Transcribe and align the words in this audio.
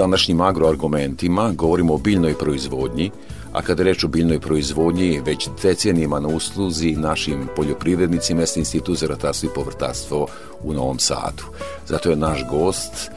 Današnjim 0.00 0.40
agroargumentima 0.40 1.52
govorimo 1.56 1.94
o 1.94 1.98
biljnoj 1.98 2.34
proizvodnji, 2.34 3.10
a 3.52 3.62
kada 3.62 3.82
reč 3.82 4.04
o 4.04 4.08
biljnoj 4.08 4.40
proizvodnji, 4.40 5.20
već 5.26 5.48
decenijima 5.62 6.20
na 6.20 6.28
usluzi 6.28 6.96
našim 6.96 7.48
poljoprivrednicima 7.56 8.40
jeste 8.40 8.60
Institut 8.60 8.98
za 8.98 9.06
ratarstvo 9.06 9.46
i 9.46 9.54
povrtarstvo 9.54 10.26
u 10.62 10.72
Novom 10.72 10.98
Sadu. 10.98 11.44
Zato 11.86 12.10
je 12.10 12.16
naš 12.16 12.44
gost 12.50 13.10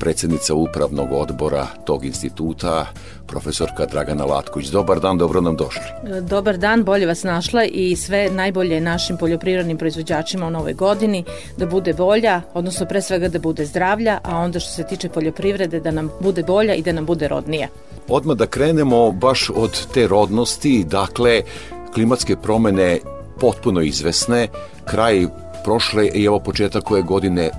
predsednica 0.00 0.54
upravnog 0.54 1.12
odbora 1.12 1.66
tog 1.84 2.04
instituta, 2.04 2.86
profesorka 3.26 3.86
Dragana 3.86 4.24
Latković. 4.24 4.68
Dobar 4.68 5.00
dan, 5.00 5.18
dobro 5.18 5.40
nam 5.40 5.56
došli. 5.56 5.82
Dobar 6.20 6.56
dan, 6.58 6.84
bolje 6.84 7.06
vas 7.06 7.22
našla 7.22 7.64
i 7.64 7.96
sve 7.96 8.30
najbolje 8.30 8.80
našim 8.80 9.16
poljoprivrednim 9.16 9.78
proizvođačima 9.78 10.46
u 10.46 10.50
novoj 10.50 10.72
godini, 10.72 11.24
da 11.56 11.66
bude 11.66 11.92
bolja, 11.92 12.40
odnosno 12.54 12.86
pre 12.86 13.02
svega 13.02 13.28
da 13.28 13.38
bude 13.38 13.66
zdravlja, 13.66 14.18
a 14.22 14.38
onda 14.38 14.60
što 14.60 14.70
se 14.70 14.82
tiče 14.82 15.08
poljoprivrede 15.08 15.80
da 15.80 15.90
nam 15.90 16.10
bude 16.20 16.42
bolja 16.42 16.74
i 16.74 16.82
da 16.82 16.92
nam 16.92 17.06
bude 17.06 17.28
rodnija. 17.28 17.68
Odmah 18.08 18.36
da 18.36 18.46
krenemo 18.46 19.12
baš 19.12 19.50
od 19.54 19.86
te 19.94 20.06
rodnosti, 20.06 20.84
dakle, 20.84 21.42
klimatske 21.94 22.36
promene 22.36 22.98
potpuno 23.40 23.80
izvesne, 23.80 24.48
kraj 24.84 25.26
prošle 25.64 26.08
i 26.08 26.24
evo 26.24 26.40
početak 26.40 26.84
koje 26.84 27.02
godine 27.02 27.50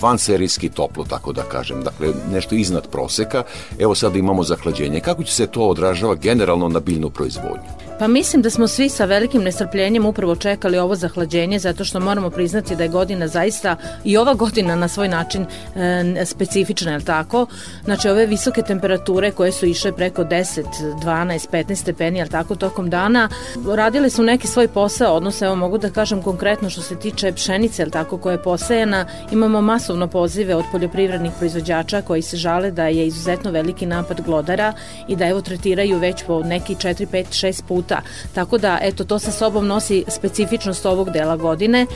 vanserijski 0.00 0.68
toplo, 0.68 1.04
tako 1.04 1.32
da 1.32 1.42
kažem, 1.42 1.82
dakle 1.82 2.08
nešto 2.32 2.54
iznad 2.54 2.88
proseka. 2.88 3.42
Evo 3.78 3.94
sad 3.94 4.16
imamo 4.16 4.42
zahlađenje. 4.42 5.00
Kako 5.00 5.24
će 5.24 5.34
se 5.34 5.46
to 5.46 5.68
odražava 5.68 6.14
generalno 6.14 6.68
na 6.68 6.80
biljnu 6.80 7.10
proizvodnju? 7.10 7.89
Pa 8.00 8.08
mislim 8.08 8.42
da 8.42 8.50
smo 8.50 8.68
svi 8.68 8.88
sa 8.88 9.04
velikim 9.04 9.42
nestrpljenjem 9.42 10.06
upravo 10.06 10.36
čekali 10.36 10.78
ovo 10.78 10.94
zahlađenje 10.94 11.58
zato 11.58 11.84
što 11.84 12.00
moramo 12.00 12.30
priznati 12.30 12.76
da 12.76 12.82
je 12.82 12.88
godina 12.88 13.28
zaista 13.28 13.76
i 14.04 14.16
ova 14.16 14.34
godina 14.34 14.76
na 14.76 14.88
svoj 14.88 15.08
način 15.08 15.46
e, 15.76 16.26
specifična, 16.26 16.92
je 16.92 17.00
tako? 17.00 17.46
Znači 17.84 18.08
ove 18.08 18.26
visoke 18.26 18.62
temperature 18.62 19.30
koje 19.30 19.52
su 19.52 19.66
išle 19.66 19.92
preko 19.92 20.24
10, 20.24 20.64
12, 21.04 21.50
15 21.52 21.74
stepeni, 21.74 22.18
je 22.18 22.28
tako, 22.28 22.56
tokom 22.56 22.90
dana, 22.90 23.28
radili 23.74 24.10
su 24.10 24.22
neki 24.22 24.46
svoj 24.46 24.68
posao, 24.68 25.16
odnosno 25.16 25.46
evo 25.46 25.56
mogu 25.56 25.78
da 25.78 25.90
kažem 25.90 26.22
konkretno 26.22 26.70
što 26.70 26.82
se 26.82 26.96
tiče 26.96 27.32
pšenice, 27.32 27.82
je 27.82 27.90
tako, 27.90 28.18
koja 28.18 28.32
je 28.32 28.42
posejana, 28.42 29.06
imamo 29.32 29.60
masovno 29.60 30.06
pozive 30.08 30.54
od 30.54 30.64
poljoprivrednih 30.72 31.32
proizvođača 31.38 32.02
koji 32.02 32.22
se 32.22 32.36
žale 32.36 32.70
da 32.70 32.86
je 32.86 33.06
izuzetno 33.06 33.50
veliki 33.50 33.86
napad 33.86 34.20
glodara 34.20 34.72
i 35.08 35.16
da 35.16 35.26
evo 35.26 35.40
tretiraju 35.40 35.98
već 35.98 36.24
po 36.26 36.42
neki 36.42 36.74
4, 36.74 37.06
5, 37.06 37.24
6 37.46 37.62
puta 37.68 37.89
puta. 37.90 38.02
Tako 38.34 38.58
da, 38.58 38.78
eto, 38.82 39.04
to 39.04 39.18
sa 39.18 39.30
sobom 39.30 39.66
nosi 39.66 40.04
specifičnost 40.08 40.86
ovog 40.86 41.10
dela 41.10 41.36
godine. 41.36 41.86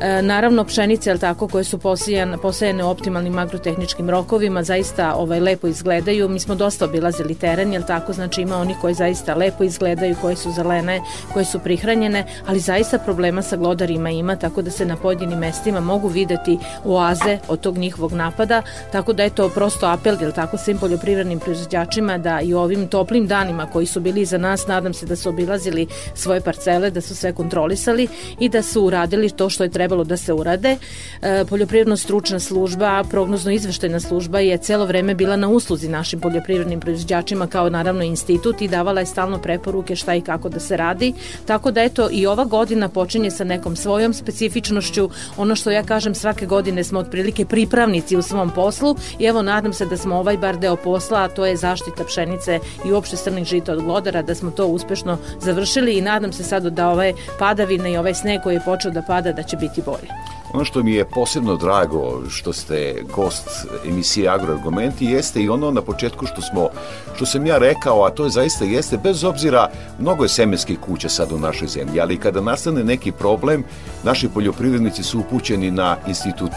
E, 0.00 0.22
naravno, 0.22 0.64
pšenice, 0.64 1.18
tako, 1.18 1.48
koje 1.48 1.64
su 1.64 1.78
posijane, 1.78 2.38
posejane 2.38 2.84
optimalnim 2.84 3.38
agrotehničkim 3.38 4.10
rokovima, 4.10 4.62
zaista 4.62 5.14
ovaj, 5.14 5.40
lepo 5.40 5.66
izgledaju. 5.66 6.28
Mi 6.28 6.40
smo 6.40 6.54
dosta 6.54 6.84
obilazili 6.84 7.34
teren, 7.34 7.72
jel 7.72 7.82
tako, 7.86 8.12
znači 8.12 8.42
ima 8.42 8.56
oni 8.56 8.74
koji 8.80 8.94
zaista 8.94 9.34
lepo 9.34 9.64
izgledaju, 9.64 10.16
koje 10.20 10.36
su 10.36 10.52
zelene, 10.52 11.00
koje 11.32 11.44
su 11.44 11.58
prihranjene, 11.58 12.24
ali 12.46 12.60
zaista 12.60 12.98
problema 12.98 13.42
sa 13.42 13.56
glodarima 13.56 14.10
ima, 14.10 14.36
tako 14.36 14.62
da 14.62 14.70
se 14.70 14.84
na 14.84 14.96
pojedinim 14.96 15.38
mestima 15.38 15.80
mogu 15.80 16.08
videti 16.08 16.58
oaze 16.84 17.38
od 17.48 17.60
tog 17.60 17.78
njihovog 17.78 18.12
napada, 18.12 18.62
tako 18.92 19.12
da 19.12 19.24
eto 19.24 19.48
prosto 19.48 19.86
apel, 19.86 20.16
jel 20.20 20.32
tako, 20.32 20.56
svim 20.56 20.78
poljoprivrednim 20.78 21.38
proizvođačima 21.38 22.18
da 22.18 22.40
i 22.40 22.54
ovim 22.54 22.88
toplim 22.88 23.26
danima 23.26 23.66
koji 23.66 23.86
su 23.86 24.00
bili 24.00 24.24
za 24.24 24.38
nas, 24.38 24.66
nadam 24.66 24.94
se 24.94 25.06
da 25.06 25.16
su 25.16 25.28
obilazili 25.40 25.86
svoje 26.14 26.40
parcele, 26.40 26.90
da 26.90 27.00
su 27.00 27.16
sve 27.16 27.32
kontrolisali 27.32 28.08
i 28.40 28.48
da 28.48 28.62
su 28.62 28.82
uradili 28.82 29.30
to 29.30 29.50
što 29.50 29.64
je 29.64 29.70
trebalo 29.70 30.04
da 30.04 30.16
se 30.16 30.32
urade. 30.32 30.76
E, 31.22 31.44
poljoprivredno 31.48 31.96
stručna 31.96 32.38
služba, 32.38 33.04
prognozno 33.10 33.52
izveštajna 33.52 34.00
služba 34.00 34.40
je 34.40 34.58
celo 34.58 34.86
vreme 34.86 35.14
bila 35.14 35.36
na 35.36 35.48
usluzi 35.48 35.88
našim 35.88 36.20
poljoprivrednim 36.20 36.80
proizvođačima 36.80 37.46
kao 37.46 37.70
naravno 37.70 38.02
institut 38.02 38.62
i 38.62 38.68
davala 38.68 39.00
je 39.00 39.06
stalno 39.06 39.38
preporuke 39.38 39.96
šta 39.96 40.14
i 40.14 40.20
kako 40.20 40.48
da 40.48 40.60
se 40.60 40.76
radi. 40.76 41.12
Tako 41.46 41.70
da 41.70 41.82
eto 41.82 42.08
i 42.12 42.26
ova 42.26 42.44
godina 42.44 42.88
počinje 42.88 43.30
sa 43.30 43.44
nekom 43.44 43.76
svojom 43.76 44.14
specifičnošću. 44.14 45.10
Ono 45.36 45.56
što 45.56 45.70
ja 45.70 45.82
kažem 45.82 46.14
svake 46.14 46.46
godine 46.46 46.84
smo 46.84 46.98
otprilike 46.98 47.44
pripravnici 47.44 48.16
u 48.16 48.22
svom 48.22 48.50
poslu 48.50 48.96
i 49.18 49.24
evo 49.24 49.42
nadam 49.42 49.72
se 49.72 49.86
da 49.86 49.96
smo 49.96 50.16
ovaj 50.16 50.36
bar 50.36 50.58
deo 50.58 50.76
posla, 50.76 51.22
a 51.22 51.28
to 51.28 51.46
je 51.46 51.56
zaštita 51.56 52.04
pšenice 52.04 52.58
i 52.84 52.92
uopšte 52.92 53.16
strnih 53.16 53.44
žita 53.44 53.72
od 53.72 53.82
glodara, 53.82 54.22
da 54.22 54.34
smo 54.34 54.50
to 54.50 54.66
uspešno 54.66 55.18
završili 55.40 55.92
i 55.92 56.00
nadam 56.00 56.32
se 56.32 56.44
sad 56.44 56.66
da 56.66 56.88
ove 56.88 57.12
padavine 57.38 57.92
i 57.92 57.96
ovaj 57.96 58.14
sneg 58.14 58.40
koji 58.42 58.54
je 58.54 58.64
počeo 58.64 58.90
da 58.90 59.02
pada 59.02 59.32
da 59.32 59.42
će 59.42 59.56
biti 59.56 59.82
bolje. 59.82 60.08
Ono 60.52 60.64
što 60.64 60.82
mi 60.82 60.92
je 60.92 61.04
posebno 61.04 61.56
drago 61.56 62.20
što 62.28 62.52
ste 62.52 63.02
gost 63.14 63.48
emisije 63.86 64.28
Agroargumenti 64.28 65.04
jeste 65.04 65.42
i 65.42 65.48
ono 65.48 65.70
na 65.70 65.82
početku 65.82 66.26
što 66.26 66.40
smo 66.40 66.68
što 67.16 67.26
sam 67.26 67.46
ja 67.46 67.58
rekao, 67.58 68.04
a 68.04 68.10
to 68.10 68.24
je 68.24 68.30
zaista 68.30 68.64
jeste 68.64 68.96
bez 68.96 69.24
obzira 69.24 69.68
mnogo 69.98 70.24
je 70.24 70.28
semenskih 70.28 70.78
kuća 70.78 71.08
sad 71.08 71.32
u 71.32 71.38
našoj 71.38 71.68
zemlji, 71.68 72.00
ali 72.00 72.16
kada 72.16 72.40
nastane 72.40 72.84
neki 72.84 73.12
problem, 73.12 73.64
naši 74.04 74.28
poljoprivrednici 74.28 75.02
su 75.02 75.20
upućeni 75.20 75.70
na 75.70 75.96
institut 76.06 76.52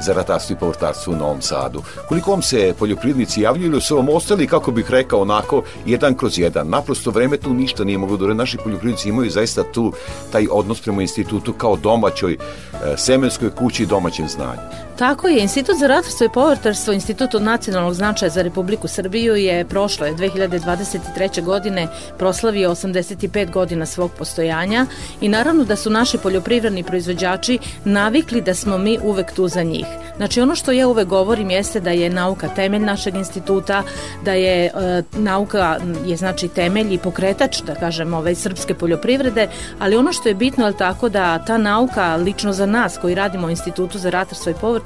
za 0.00 0.12
ratarstvo 0.12 0.54
i 0.54 0.58
povrtarstvo 0.58 1.12
u 1.12 1.16
Novom 1.16 1.42
Sadu. 1.42 1.82
Koliko 2.08 2.30
vam 2.30 2.42
se 2.42 2.74
poljoprivrednici 2.78 3.40
javljaju 3.40 3.72
ili 3.72 3.80
su 3.80 3.96
vam 3.96 4.08
ostali, 4.08 4.46
kako 4.46 4.70
bih 4.70 4.90
rekao, 4.90 5.20
onako, 5.20 5.62
jedan 5.86 6.14
kroz 6.14 6.38
jedan? 6.38 6.68
Naprosto 6.68 7.10
vreme 7.10 7.36
tu 7.36 7.54
ništa 7.54 7.84
nije 7.84 7.98
moglo 7.98 8.16
da 8.16 8.34
naši 8.34 8.56
poljoprivrednici 8.56 9.08
imaju 9.08 9.30
zaista 9.30 9.62
tu 9.72 9.92
taj 10.32 10.46
odnos 10.50 10.80
prema 10.80 11.02
institutu 11.02 11.52
kao 11.52 11.76
domaćoj 11.76 12.32
e, 12.32 12.38
kući 13.58 13.82
i 13.82 13.86
domaćem 13.86 14.28
znanju. 14.28 14.83
Tako 14.98 15.28
je, 15.28 15.42
Institut 15.42 15.76
za 15.78 15.86
ratarstvo 15.86 16.26
i 16.26 16.28
povrtarstvo, 16.34 16.92
Institut 16.92 17.34
od 17.34 17.42
nacionalnog 17.42 17.94
značaja 17.94 18.30
za 18.30 18.42
Republiku 18.42 18.88
Srbiju 18.88 19.34
je 19.34 19.64
prošle 19.64 20.12
2023. 20.12 21.42
godine 21.42 21.88
proslavio 22.18 22.70
85 22.70 23.50
godina 23.50 23.86
svog 23.86 24.10
postojanja 24.18 24.86
i 25.20 25.28
naravno 25.28 25.64
da 25.64 25.76
su 25.76 25.90
naši 25.90 26.18
poljoprivredni 26.18 26.82
proizvođači 26.82 27.58
navikli 27.84 28.40
da 28.40 28.54
smo 28.54 28.78
mi 28.78 28.98
uvek 29.02 29.32
tu 29.32 29.48
za 29.48 29.62
njih. 29.62 29.86
Znači 30.16 30.40
ono 30.40 30.54
što 30.54 30.72
ja 30.72 30.88
uvek 30.88 31.08
govorim 31.08 31.50
jeste 31.50 31.80
da 31.80 31.90
je 31.90 32.10
nauka 32.10 32.48
temelj 32.48 32.82
našeg 32.82 33.14
instituta, 33.14 33.82
da 34.24 34.32
je 34.32 34.64
e, 34.64 35.02
nauka 35.12 35.76
je 36.06 36.16
znači 36.16 36.48
temelj 36.48 36.94
i 36.94 36.98
pokretač, 36.98 37.62
da 37.62 37.74
kažem, 37.74 38.14
ove 38.14 38.34
srpske 38.34 38.74
poljoprivrede, 38.74 39.48
ali 39.78 39.96
ono 39.96 40.12
što 40.12 40.28
je 40.28 40.34
bitno 40.34 40.66
je 40.66 40.76
tako 40.76 41.08
da 41.08 41.44
ta 41.44 41.58
nauka 41.58 42.16
lično 42.16 42.52
za 42.52 42.66
nas 42.66 42.98
koji 42.98 43.14
radimo 43.14 43.46
u 43.46 43.50
Institutu 43.50 43.98
za 43.98 44.10
ratarstvo 44.10 44.50
i 44.50 44.54
povrtarstvo 44.54 44.83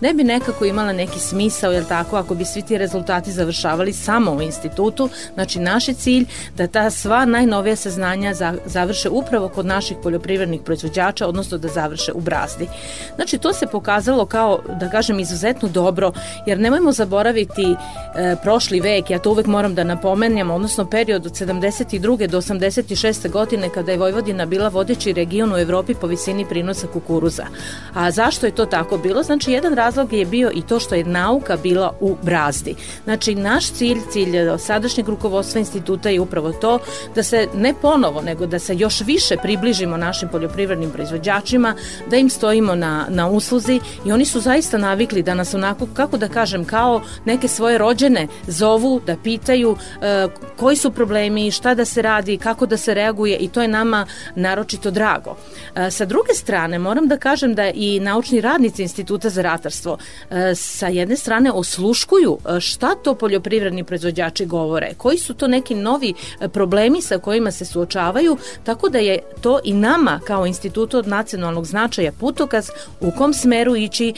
ne 0.00 0.14
bi 0.14 0.24
nekako 0.24 0.64
imala 0.64 0.92
neki 0.92 1.20
smisao, 1.20 1.72
jel 1.72 1.84
tako, 1.84 2.16
ako 2.16 2.34
bi 2.34 2.44
svi 2.44 2.62
ti 2.62 2.78
rezultati 2.78 3.32
završavali 3.32 3.92
samo 3.92 4.32
u 4.32 4.42
institutu, 4.42 5.08
znači 5.34 5.60
naš 5.60 5.88
je 5.88 5.94
cilj 5.94 6.24
da 6.56 6.66
ta 6.66 6.90
sva 6.90 7.24
najnovija 7.24 7.76
saznanja 7.76 8.34
za, 8.34 8.54
završe 8.66 9.08
upravo 9.08 9.48
kod 9.48 9.66
naših 9.66 9.96
poljoprivrednih 10.02 10.60
proizvođača, 10.64 11.26
odnosno 11.26 11.58
da 11.58 11.68
završe 11.68 12.12
u 12.12 12.20
brazdi. 12.20 12.68
Znači 13.16 13.38
to 13.38 13.52
se 13.52 13.66
pokazalo 13.66 14.26
kao, 14.26 14.58
da 14.80 14.90
kažem, 14.90 15.20
izuzetno 15.20 15.68
dobro, 15.68 16.12
jer 16.46 16.58
nemojmo 16.58 16.92
zaboraviti 16.92 17.62
e, 17.72 18.36
prošli 18.42 18.80
vek, 18.80 19.10
ja 19.10 19.18
to 19.18 19.30
uvek 19.30 19.46
moram 19.46 19.74
da 19.74 19.84
napomenjam, 19.84 20.50
odnosno 20.50 20.90
period 20.90 21.26
od 21.26 21.32
72. 21.32 22.26
do 22.26 22.40
86. 22.40 23.30
godine 23.30 23.68
kada 23.74 23.92
je 23.92 23.98
Vojvodina 23.98 24.46
bila 24.46 24.68
vodeći 24.68 25.12
region 25.12 25.52
u 25.52 25.58
Evropi 25.58 25.94
po 25.94 26.06
visini 26.06 26.46
prinosa 26.48 26.86
kukuruza. 26.86 27.46
A 27.94 28.10
zašto 28.10 28.46
je 28.46 28.54
to 28.54 28.66
tako 28.66 28.98
bilo? 28.98 29.22
Znači, 29.26 29.52
jedan 29.52 29.74
razlog 29.74 30.12
je 30.12 30.24
bio 30.24 30.50
i 30.54 30.62
to 30.62 30.80
što 30.80 30.94
je 30.94 31.04
nauka 31.04 31.56
bila 31.56 31.92
u 32.00 32.16
brazdi. 32.22 32.74
Znači, 33.04 33.34
naš 33.34 33.72
cilj, 33.72 33.98
cilj 34.12 34.36
sadašnjeg 34.58 35.08
rukovodstva 35.08 35.58
instituta 35.58 36.08
je 36.08 36.20
upravo 36.20 36.52
to 36.52 36.78
da 37.14 37.22
se 37.22 37.48
ne 37.54 37.74
ponovo, 37.82 38.22
nego 38.22 38.46
da 38.46 38.58
se 38.58 38.76
još 38.76 39.00
više 39.00 39.36
približimo 39.42 39.96
našim 39.96 40.28
poljoprivrednim 40.28 40.90
proizvođačima, 40.90 41.74
da 42.10 42.16
im 42.16 42.30
stojimo 42.30 42.74
na, 42.74 43.06
na 43.08 43.28
usluzi 43.28 43.80
i 44.04 44.12
oni 44.12 44.24
su 44.24 44.40
zaista 44.40 44.78
navikli 44.78 45.22
da 45.22 45.34
nas 45.34 45.54
onako, 45.54 45.86
kako 45.94 46.16
da 46.16 46.28
kažem, 46.28 46.64
kao 46.64 47.02
neke 47.24 47.48
svoje 47.48 47.78
rođene 47.78 48.28
zovu, 48.46 49.00
da 49.06 49.16
pitaju 49.16 49.76
e, 50.02 50.26
koji 50.56 50.76
su 50.76 50.90
problemi, 50.90 51.50
šta 51.50 51.74
da 51.74 51.84
se 51.84 52.02
radi, 52.02 52.36
kako 52.36 52.66
da 52.66 52.76
se 52.76 52.94
reaguje 52.94 53.36
i 53.36 53.48
to 53.48 53.62
je 53.62 53.68
nama 53.68 54.06
naročito 54.34 54.90
drago. 54.90 55.36
E, 55.74 55.90
sa 55.90 56.04
druge 56.04 56.34
strane, 56.34 56.78
moram 56.78 57.08
da 57.08 57.16
kažem 57.16 57.54
da 57.54 57.70
i 57.74 58.00
naučni 58.00 58.40
radnici 58.40 58.82
Instituta 58.82 59.15
za 59.24 59.42
ratarstvo 59.42 59.98
e, 60.30 60.54
sa 60.54 60.88
jedne 60.88 61.16
strane 61.16 61.52
osluškuju 61.52 62.38
e, 62.38 62.60
šta 62.60 62.94
to 62.94 63.14
poljoprivredni 63.14 63.84
proizvođači 63.84 64.46
govore, 64.46 64.94
koji 64.96 65.18
su 65.18 65.34
to 65.34 65.48
neki 65.48 65.74
novi 65.74 66.14
e, 66.40 66.48
problemi 66.48 67.02
sa 67.02 67.18
kojima 67.18 67.50
se 67.50 67.64
suočavaju, 67.64 68.36
tako 68.64 68.88
da 68.88 68.98
je 68.98 69.18
to 69.40 69.60
i 69.64 69.72
nama 69.72 70.20
kao 70.26 70.46
institutu 70.46 70.98
od 70.98 71.08
nacionalnog 71.08 71.66
značaja 71.66 72.12
putokaz 72.12 72.70
u 73.00 73.10
kom 73.10 73.34
smeru 73.34 73.76
ići, 73.76 74.14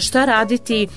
šta 0.00 0.24
raditi, 0.24 0.88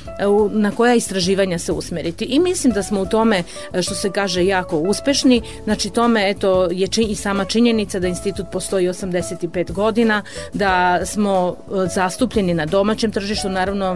na 0.52 0.72
koja 0.72 0.96
istraživanja 0.96 1.60
se 1.60 1.72
usmeriti. 1.72 2.26
I 2.26 2.40
mislim 2.40 2.74
da 2.74 2.84
smo 2.84 3.02
u 3.02 3.06
tome, 3.06 3.44
što 3.82 3.96
se 3.96 4.12
kaže, 4.12 4.46
jako 4.46 4.78
uspešni. 4.78 5.42
Znači, 5.64 5.90
tome, 5.90 6.30
eto, 6.30 6.68
je 6.72 6.88
či, 6.88 7.02
i 7.02 7.16
sama 7.16 7.46
činjenica 7.46 8.00
da 8.00 8.08
institut 8.08 8.46
postoji 8.52 8.88
85 8.88 9.72
godina, 9.72 10.24
da 10.54 11.06
smo 11.06 11.56
zastupljeni 11.94 12.54
na 12.54 12.66
domaćem 12.66 13.12
tržištu, 13.12 13.43
naravno 13.50 13.94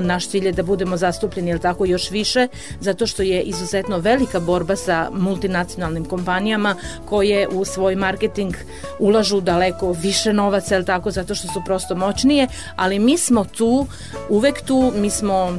naš 0.00 0.28
cilj 0.28 0.46
je 0.46 0.52
da 0.52 0.62
budemo 0.62 0.96
zastupljeni, 0.96 1.50
jel 1.50 1.58
tako, 1.58 1.84
još 1.84 2.10
više, 2.10 2.48
zato 2.80 3.06
što 3.06 3.22
je 3.22 3.42
izuzetno 3.42 3.98
velika 3.98 4.40
borba 4.40 4.76
sa 4.76 5.10
multinacionalnim 5.12 6.04
kompanijama 6.04 6.74
koje 7.04 7.48
u 7.48 7.64
svoj 7.64 7.96
marketing 7.96 8.54
ulažu 8.98 9.40
daleko 9.40 9.92
više 9.92 10.32
novaca, 10.32 10.74
jel 10.74 10.84
tako, 10.84 11.10
zato 11.10 11.34
što 11.34 11.48
su 11.48 11.62
prosto 11.64 11.94
moćnije, 11.94 12.46
ali 12.76 12.98
mi 12.98 13.18
smo 13.18 13.44
tu, 13.44 13.86
uvek 14.28 14.62
tu, 14.62 14.92
mi 14.96 15.10
smo 15.10 15.58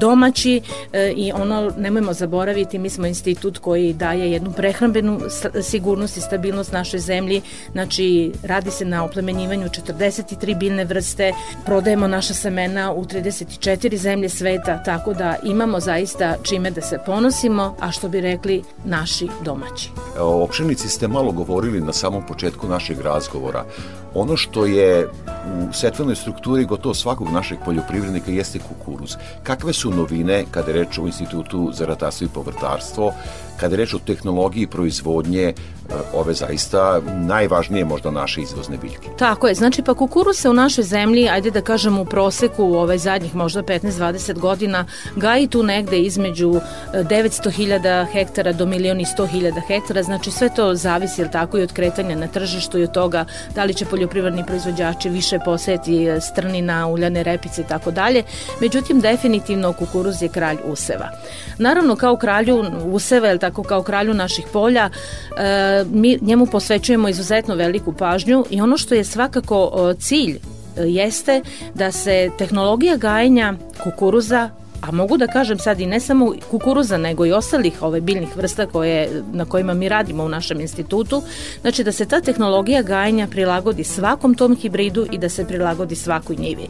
domaći 0.00 0.60
e, 0.92 1.12
i 1.16 1.32
ono, 1.32 1.72
nemojmo 1.78 2.12
zaboraviti, 2.12 2.78
mi 2.78 2.90
smo 2.90 3.06
institut 3.06 3.58
koji 3.58 3.92
daje 3.92 4.32
jednu 4.32 4.52
prehrambenu 4.52 5.20
sigurnost 5.62 6.16
i 6.16 6.20
stabilnost 6.20 6.72
našoj 6.72 7.00
zemlji, 7.00 7.42
znači 7.72 8.32
radi 8.42 8.70
se 8.70 8.84
na 8.84 9.04
oplemenjivanju 9.04 9.68
43 9.68 10.58
biljne 10.58 10.84
vrste, 10.84 11.32
prodajemo 11.64 12.08
naša 12.08 12.34
semena 12.34 12.75
u 12.92 13.04
34 13.04 13.96
zemlje 13.96 14.28
sveta, 14.28 14.82
tako 14.82 15.14
da 15.14 15.36
imamo 15.42 15.80
zaista 15.80 16.34
čime 16.42 16.70
da 16.70 16.80
se 16.80 16.98
ponosimo, 17.06 17.76
a 17.80 17.92
što 17.92 18.08
bi 18.08 18.20
rekli 18.20 18.62
naši 18.84 19.28
domaći. 19.44 19.90
O 20.18 20.46
pšenici 20.46 20.88
ste 20.88 21.08
malo 21.08 21.32
govorili 21.32 21.80
na 21.80 21.92
samom 21.92 22.26
početku 22.26 22.68
našeg 22.68 23.00
razgovora. 23.00 23.64
Ono 24.18 24.36
što 24.36 24.66
je 24.66 25.08
u 25.46 25.72
setvenoj 25.72 26.14
strukturi 26.14 26.64
gotovo 26.64 26.94
svakog 26.94 27.28
našeg 27.30 27.58
poljoprivrednika 27.64 28.30
jeste 28.30 28.58
kukuruz. 28.58 29.16
Kakve 29.42 29.72
su 29.72 29.90
novine 29.90 30.44
kada 30.50 30.70
je 30.70 30.76
reč 30.76 30.98
o 30.98 31.06
Institutu 31.06 31.70
za 31.72 31.86
ratarstvo 31.86 32.24
i 32.24 32.34
povrtarstvo, 32.34 33.12
kada 33.60 33.74
je 33.74 33.76
reč 33.76 33.94
o 33.94 33.98
tehnologiji 33.98 34.66
proizvodnje 34.66 35.42
e, 35.42 35.54
ove 36.14 36.34
zaista 36.34 37.00
najvažnije 37.06 37.84
možda 37.84 38.10
naše 38.10 38.40
izvozne 38.40 38.76
biljke. 38.76 39.08
Tako 39.18 39.48
je, 39.48 39.54
znači 39.54 39.82
pa 39.82 39.94
kukuruz 39.94 40.36
se 40.36 40.50
u 40.50 40.52
našoj 40.52 40.84
zemlji, 40.84 41.28
ajde 41.28 41.50
da 41.50 41.60
kažem 41.60 41.98
u 41.98 42.04
proseku 42.04 42.64
u 42.64 42.74
ove 42.74 42.98
zadnjih 42.98 43.34
možda 43.34 43.62
15-20 43.62 44.38
godina 44.38 44.84
gaji 45.16 45.46
tu 45.46 45.62
negde 45.62 45.98
između 45.98 46.60
900.000 46.92 48.02
e, 48.02 48.06
hektara 48.12 48.52
do 48.52 48.66
milioni 48.66 49.04
100.000 49.18 49.60
hektara, 49.66 50.02
znači 50.02 50.30
sve 50.30 50.48
to 50.54 50.74
zavisi 50.74 51.20
ili 51.20 51.30
tako 51.30 51.58
i 51.58 51.62
od 51.62 51.72
kretanja 51.72 52.16
na 52.16 52.26
tržištu 52.26 52.78
i 52.78 52.84
od 52.84 52.92
toga 52.92 53.24
da 53.54 53.64
li 53.64 53.74
će 53.74 53.84
poljoprivredni 54.06 54.46
proizvođači 54.46 55.08
više 55.08 55.38
poseti 55.44 56.06
e, 56.06 56.20
strnina, 56.20 56.86
uljane 56.86 57.22
repice 57.22 57.60
i 57.60 57.64
tako 57.64 57.90
dalje. 57.90 58.22
Međutim, 58.60 59.00
definitivno 59.00 59.72
kukuruz 59.72 60.22
je 60.22 60.28
kralj 60.28 60.56
useva. 60.64 61.10
Naravno, 61.58 61.96
kao 61.96 62.16
kralju 62.16 62.64
useva, 62.84 63.28
je 63.28 63.38
tako 63.38 63.62
kao 63.62 63.82
kralju 63.82 64.14
naših 64.14 64.46
polja, 64.52 64.90
e, 64.90 65.84
mi 65.90 66.18
njemu 66.20 66.46
posvećujemo 66.46 67.08
izuzetno 67.08 67.54
veliku 67.54 67.92
pažnju 67.92 68.44
i 68.50 68.60
ono 68.60 68.78
što 68.78 68.94
je 68.94 69.04
svakako 69.04 69.94
cilj 69.98 70.36
e, 70.36 70.38
jeste 70.82 71.42
da 71.74 71.92
se 71.92 72.30
tehnologija 72.38 72.96
gajenja 72.96 73.54
kukuruza 73.82 74.50
a 74.80 74.92
mogu 74.92 75.16
da 75.16 75.26
kažem 75.26 75.58
sad 75.58 75.80
i 75.80 75.86
ne 75.86 76.00
samo 76.00 76.34
kukuruza, 76.50 76.96
nego 76.96 77.26
i 77.26 77.32
ostalih 77.32 77.82
ove 77.82 78.00
biljnih 78.00 78.36
vrsta 78.36 78.66
koje, 78.66 79.22
na 79.32 79.44
kojima 79.44 79.74
mi 79.74 79.88
radimo 79.88 80.24
u 80.24 80.28
našem 80.28 80.60
institutu, 80.60 81.22
znači 81.60 81.84
da 81.84 81.92
se 81.92 82.06
ta 82.06 82.20
tehnologija 82.20 82.82
gajenja 82.82 83.26
prilagodi 83.26 83.84
svakom 83.84 84.34
tom 84.34 84.56
hibridu 84.56 85.06
i 85.10 85.18
da 85.18 85.28
se 85.28 85.44
prilagodi 85.44 85.94
svakoj 85.94 86.36
njivi. 86.36 86.68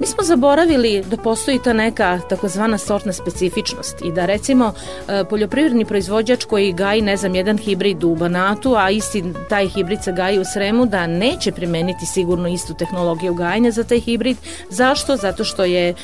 Mi 0.00 0.06
smo 0.06 0.24
zaboravili 0.24 1.04
da 1.06 1.16
postoji 1.16 1.58
ta 1.64 1.72
neka 1.72 2.20
takozvana 2.28 2.78
sortna 2.78 3.12
specifičnost 3.12 4.02
i 4.04 4.12
da 4.12 4.26
recimo 4.26 4.72
e, 5.08 5.24
poljoprivredni 5.24 5.84
proizvođač 5.84 6.44
koji 6.44 6.72
gaji, 6.72 7.02
ne 7.02 7.16
znam, 7.16 7.34
jedan 7.34 7.58
hibrid 7.58 8.04
u 8.04 8.14
Banatu, 8.14 8.74
a 8.76 8.90
isti 8.90 9.24
taj 9.48 9.68
hibrid 9.68 10.02
se 10.02 10.12
gaji 10.12 10.38
u 10.38 10.44
Sremu, 10.44 10.86
da 10.86 11.06
neće 11.06 11.52
primeniti 11.52 12.06
sigurno 12.06 12.48
istu 12.48 12.74
tehnologiju 12.74 13.34
gajanja 13.34 13.70
za 13.70 13.84
taj 13.84 14.00
hibrid. 14.00 14.36
Zašto? 14.70 15.16
Zato 15.16 15.44
što 15.44 15.64
je 15.64 15.94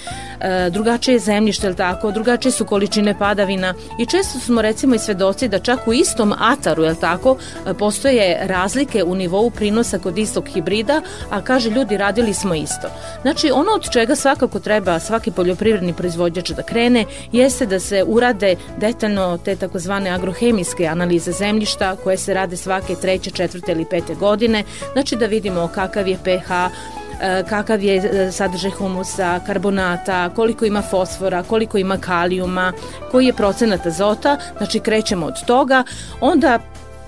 e, 0.40 0.70
drugačije 0.70 1.18
zemljište, 1.18 1.66
ili 1.66 1.76
tako, 1.76 2.10
drugačije 2.10 2.52
su 2.52 2.64
količine 2.64 3.18
padavina 3.18 3.74
i 3.98 4.06
često 4.06 4.38
smo 4.38 4.62
recimo 4.62 4.94
i 4.94 4.98
svedoci 4.98 5.48
da 5.48 5.58
čak 5.58 5.88
u 5.88 5.92
istom 5.92 6.34
ataru, 6.38 6.82
jel 6.82 6.94
tako, 6.94 7.36
e, 7.66 7.74
postoje 7.74 8.38
razlike 8.42 9.04
u 9.04 9.14
nivou 9.14 9.50
prinosa 9.50 9.98
kod 9.98 10.18
istog 10.18 10.48
hibrida, 10.48 11.02
a 11.30 11.40
kaže 11.40 11.70
ljudi 11.70 11.96
radili 11.96 12.34
smo 12.34 12.54
isto. 12.54 12.88
Znači 13.22 13.50
ono 13.50 13.77
od 13.78 13.90
čega 13.90 14.16
svakako 14.16 14.58
treba 14.58 14.98
svaki 14.98 15.30
poljoprivredni 15.30 15.92
proizvođač 15.92 16.50
da 16.50 16.62
krene 16.62 17.04
jeste 17.32 17.66
da 17.66 17.80
se 17.80 18.04
urade 18.06 18.56
detaljno 18.76 19.38
te 19.44 19.56
takozvane 19.56 20.10
agrohemijske 20.10 20.86
analize 20.86 21.32
zemljišta 21.32 21.96
koje 21.96 22.16
se 22.16 22.34
rade 22.34 22.56
svake 22.56 22.94
treće, 22.94 23.30
četvrte 23.30 23.72
ili 23.72 23.84
pete 23.84 24.14
godine, 24.14 24.64
znači 24.92 25.16
da 25.16 25.26
vidimo 25.26 25.68
kakav 25.74 26.08
je 26.08 26.16
pH, 26.24 26.50
e, 26.50 27.44
kakav 27.48 27.82
je 27.82 27.96
e, 27.96 28.32
sadržaj 28.32 28.70
humusa, 28.70 29.40
karbonata, 29.46 30.30
koliko 30.34 30.64
ima 30.64 30.82
fosfora, 30.82 31.42
koliko 31.42 31.78
ima 31.78 31.98
kalijuma, 31.98 32.72
koji 33.10 33.26
je 33.26 33.32
procenat 33.32 33.86
azota, 33.86 34.38
znači 34.58 34.80
krećemo 34.80 35.26
od 35.26 35.44
toga, 35.46 35.84
onda 36.20 36.58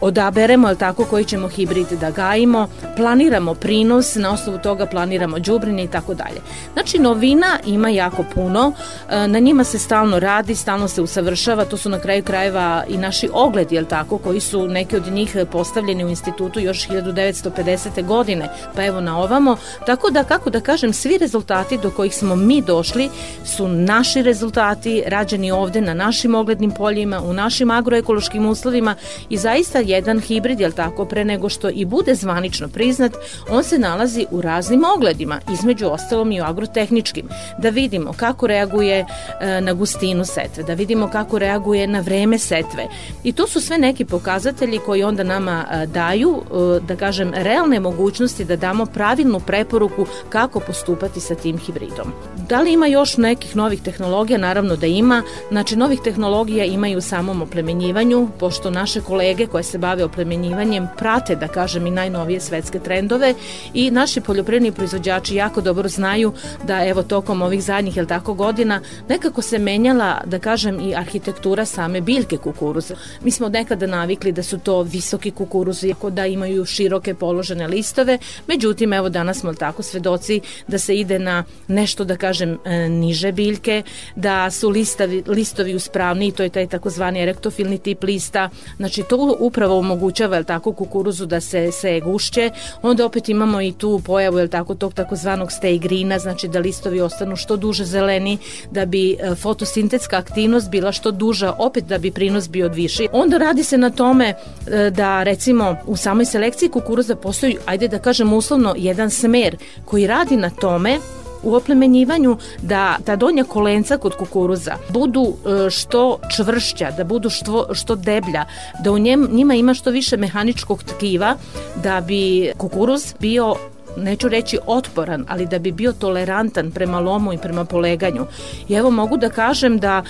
odaberemo, 0.01 0.69
ali 0.69 0.79
tako, 0.79 1.05
koji 1.05 1.25
ćemo 1.25 1.49
hibrid 1.49 1.87
da 2.01 2.11
gajimo, 2.11 2.69
planiramo 2.97 3.55
prinos, 3.55 4.15
na 4.15 4.33
osnovu 4.33 4.59
toga 4.59 4.87
planiramo 4.87 5.39
đubrenje 5.39 5.85
i 5.85 5.89
tako 5.89 6.15
dalje. 6.15 6.41
Znači, 6.73 6.99
novina 6.99 7.59
ima 7.67 7.89
jako 7.89 8.25
puno, 8.35 8.73
e, 9.11 9.29
na 9.29 9.39
njima 9.39 9.65
se 9.65 9.79
stalno 9.79 10.19
radi, 10.19 10.55
stalno 10.55 10.89
se 10.89 11.03
usavršava, 11.03 11.65
to 11.65 11.77
su 11.77 11.89
na 11.89 11.99
kraju 11.99 12.23
krajeva 12.23 12.85
i 12.89 12.97
naši 12.97 13.29
ogledi, 13.33 13.75
jel 13.75 13.85
tako, 13.85 14.19
koji 14.19 14.41
su 14.41 14.69
neki 14.69 14.97
od 14.97 15.07
njih 15.13 15.37
postavljeni 15.53 16.05
u 16.05 16.09
institutu 16.09 16.61
još 16.61 16.89
1950. 16.89 18.07
godine, 18.07 18.49
pa 18.75 18.85
evo 18.85 19.01
na 19.01 19.19
ovamo, 19.19 19.57
tako 19.87 20.11
da, 20.11 20.25
kako 20.25 20.51
da 20.51 20.61
kažem, 20.61 20.93
svi 20.93 21.19
rezultati 21.19 21.79
do 21.79 21.91
kojih 21.91 22.15
smo 22.15 22.37
mi 22.37 22.63
došli 22.63 23.11
su 23.45 23.69
naši 23.69 24.23
rezultati, 24.23 25.03
rađeni 25.07 25.51
ovde 25.51 25.81
na 25.81 25.95
našim 25.95 26.35
oglednim 26.35 26.71
poljima, 26.71 27.21
u 27.21 27.33
našim 27.33 27.71
agroekološkim 27.71 28.47
uslovima 28.47 28.95
i 29.29 29.37
zaista 29.37 29.81
jedan 29.91 30.21
hibrid, 30.21 30.61
jel 30.61 30.73
tako, 30.73 31.05
pre 31.05 31.25
nego 31.25 31.49
što 31.49 31.71
i 31.71 31.85
bude 31.85 32.15
zvanično 32.15 32.69
priznat, 32.69 33.13
on 33.51 33.65
se 33.65 33.79
nalazi 33.79 34.27
u 34.31 34.41
raznim 34.41 34.85
ogledima, 34.97 35.41
između 35.53 35.87
ostalom 35.87 36.33
i 36.33 36.41
u 36.41 36.45
agrotehničkim, 36.45 37.29
da 37.59 37.69
vidimo 37.69 38.13
kako 38.17 38.47
reaguje 38.47 39.07
e, 39.41 39.61
na 39.61 39.73
gustinu 39.73 40.25
setve, 40.25 40.63
da 40.63 40.75
vidimo 40.75 41.09
kako 41.09 41.39
reaguje 41.39 41.87
na 41.87 42.01
vreme 42.01 42.39
setve. 42.39 42.89
I 43.25 43.33
to 43.33 43.47
su 43.47 43.61
sve 43.61 43.79
neki 43.79 44.05
pokazatelji 44.05 44.79
koji 44.87 45.03
onda 45.03 45.23
nama 45.23 45.65
e, 45.71 45.87
daju, 45.87 46.43
e, 46.43 46.81
da 46.87 46.97
kažem, 46.97 47.33
realne 47.35 47.81
mogućnosti 47.81 48.45
da 48.45 48.57
damo 48.57 48.87
pravilnu 48.87 49.41
preporuku 49.41 50.07
kako 50.29 50.61
postupati 50.61 51.21
sa 51.21 51.35
tim 51.35 51.59
hibridom. 51.59 52.13
Da 52.49 52.61
li 52.61 52.73
ima 52.73 52.87
još 52.87 53.17
nekih 53.17 53.57
novih 53.57 53.83
tehnologija? 53.83 54.39
Naravno 54.39 54.77
da 54.77 54.87
ima. 54.87 55.23
Znači, 55.51 55.77
novih 55.77 56.01
tehnologija 56.05 56.65
ima 56.65 56.89
i 56.89 56.97
u 56.97 57.01
samom 57.01 57.43
oplemenjivanju, 57.43 58.29
pošto 58.39 58.71
naše 58.71 59.01
kolege 59.01 59.47
koje 59.47 59.63
se 59.65 59.79
bave 59.81 60.05
oplemenjivanjem 60.05 60.89
prate, 60.99 61.37
da 61.37 61.49
kažem, 61.49 61.87
i 61.87 61.91
najnovije 61.91 62.41
svetske 62.41 62.79
trendove. 62.79 63.35
I 63.75 63.91
naši 63.91 64.21
poljoprivredni 64.21 64.73
proizvođači 64.73 65.35
jako 65.35 65.61
dobro 65.61 65.89
znaju 65.89 66.33
da 66.65 66.85
evo 66.87 67.03
tokom 67.03 67.43
ovih 67.43 67.63
zadnjih, 67.63 67.97
jel 67.97 68.07
tako, 68.07 68.35
godina 68.35 68.81
nekako 69.09 69.43
se 69.43 69.59
menjala, 69.59 70.21
da 70.25 70.39
kažem, 70.39 70.81
i 70.81 70.95
arhitektura 70.95 71.65
same 71.65 72.01
biljke 72.01 72.37
kukuruza. 72.37 72.95
Mi 73.23 73.31
smo 73.31 73.49
nekada 73.49 73.87
navikli 73.87 74.33
da 74.33 74.43
su 74.43 74.59
to 74.59 74.83
visoki 74.83 75.31
kukuruzi, 75.31 75.95
da 76.11 76.27
imaju 76.27 76.65
široke 76.65 77.15
položene 77.15 77.69
listove, 77.69 78.19
međutim, 78.47 78.93
evo 78.93 79.09
danas 79.09 79.41
smo 79.41 79.55
tako 79.55 79.83
svedoci 79.83 80.41
da 80.69 80.79
se 80.79 80.97
ide 80.97 81.19
na 81.19 81.45
nešto, 81.69 82.05
da 82.05 82.17
kažem, 82.17 82.59
e, 82.65 82.89
niže 82.89 83.33
biljke, 83.33 83.83
da 84.17 84.51
su 84.51 84.69
listavi, 84.69 85.23
listovi 85.27 85.75
uspravni, 85.75 86.33
to 86.33 86.43
je 86.43 86.49
taj 86.49 86.67
takozvani 86.67 87.23
erektofilni 87.23 87.79
tip 87.79 88.05
lista, 88.05 88.49
znači 88.77 89.03
to 89.09 89.37
upravo 89.41 89.70
omogućava, 89.79 90.37
jel 90.37 90.45
tako, 90.45 90.73
kukuruzu 90.73 91.27
da 91.27 91.41
se 91.41 91.73
se 91.73 92.01
gušće, 92.01 92.51
onda 92.83 93.07
opet 93.07 93.29
imamo 93.29 93.61
i 93.61 93.73
tu 93.73 94.01
pojavu, 94.05 94.39
jel 94.39 94.49
tako, 94.49 94.75
tog 94.75 94.95
takozvanog 94.95 95.49
stay 95.49 95.79
greena, 95.79 96.19
znači 96.19 96.49
da 96.49 96.59
listovi 96.59 97.01
ostanu 97.01 97.37
što 97.37 97.57
duže 97.57 97.85
zeleni, 97.85 98.39
da 98.71 98.87
bi 98.87 99.13
e, 99.13 99.35
fotosintetska 99.35 100.17
aktivnost 100.17 100.71
bila 100.71 100.93
što 100.93 101.11
duža, 101.11 101.53
opet 101.59 101.85
da 101.85 101.99
bi 101.99 102.11
prinos 102.11 102.49
bio 102.49 102.69
viši. 102.69 103.09
Onda 103.13 103.39
radi 103.39 103.65
se 103.65 103.79
na 103.79 103.91
tome 103.91 104.35
e, 104.67 104.91
da 104.91 105.23
recimo 105.23 105.77
u 105.87 105.97
samoj 105.97 106.25
selekciji 106.25 106.69
kukuruza 106.69 107.17
postoji, 107.17 107.57
ajde 107.67 107.89
da 107.89 107.99
kažem 107.99 108.33
uslovno, 108.33 108.75
jedan 108.79 109.11
smer 109.11 109.57
koji 109.85 110.07
radi 110.07 110.37
na 110.37 110.51
tome 110.51 110.99
u 111.43 111.55
oplemenjivanju 111.55 112.37
da 112.63 112.97
ta 113.05 113.17
donja 113.17 113.45
kolenca 113.45 113.99
kod 113.99 114.17
kukuruza 114.17 114.77
budu 114.89 115.27
e, 115.27 115.71
što 115.71 116.19
čvršća, 116.37 116.91
da 116.91 117.05
budu 117.05 117.31
što, 117.31 117.75
što 117.75 117.97
deblja, 117.97 118.45
da 118.85 118.93
u 118.93 118.99
njem, 118.99 119.29
njima 119.33 119.55
ima 119.55 119.75
što 119.75 119.91
više 119.91 120.17
mehaničkog 120.17 120.83
tkiva 120.83 121.37
da 121.83 122.01
bi 122.01 122.53
kukuruz 122.59 123.15
bio 123.21 123.55
neću 123.97 124.29
reći 124.29 124.59
otporan, 124.67 125.25
ali 125.29 125.47
da 125.47 125.59
bi 125.59 125.73
bio 125.73 125.93
tolerantan 125.93 126.71
prema 126.71 127.01
lomu 127.01 127.33
i 127.33 127.39
prema 127.39 127.65
poleganju. 127.65 128.27
I 128.69 128.75
evo 128.75 128.91
mogu 128.91 129.17
da 129.17 129.29
kažem 129.29 129.79
da 129.79 130.03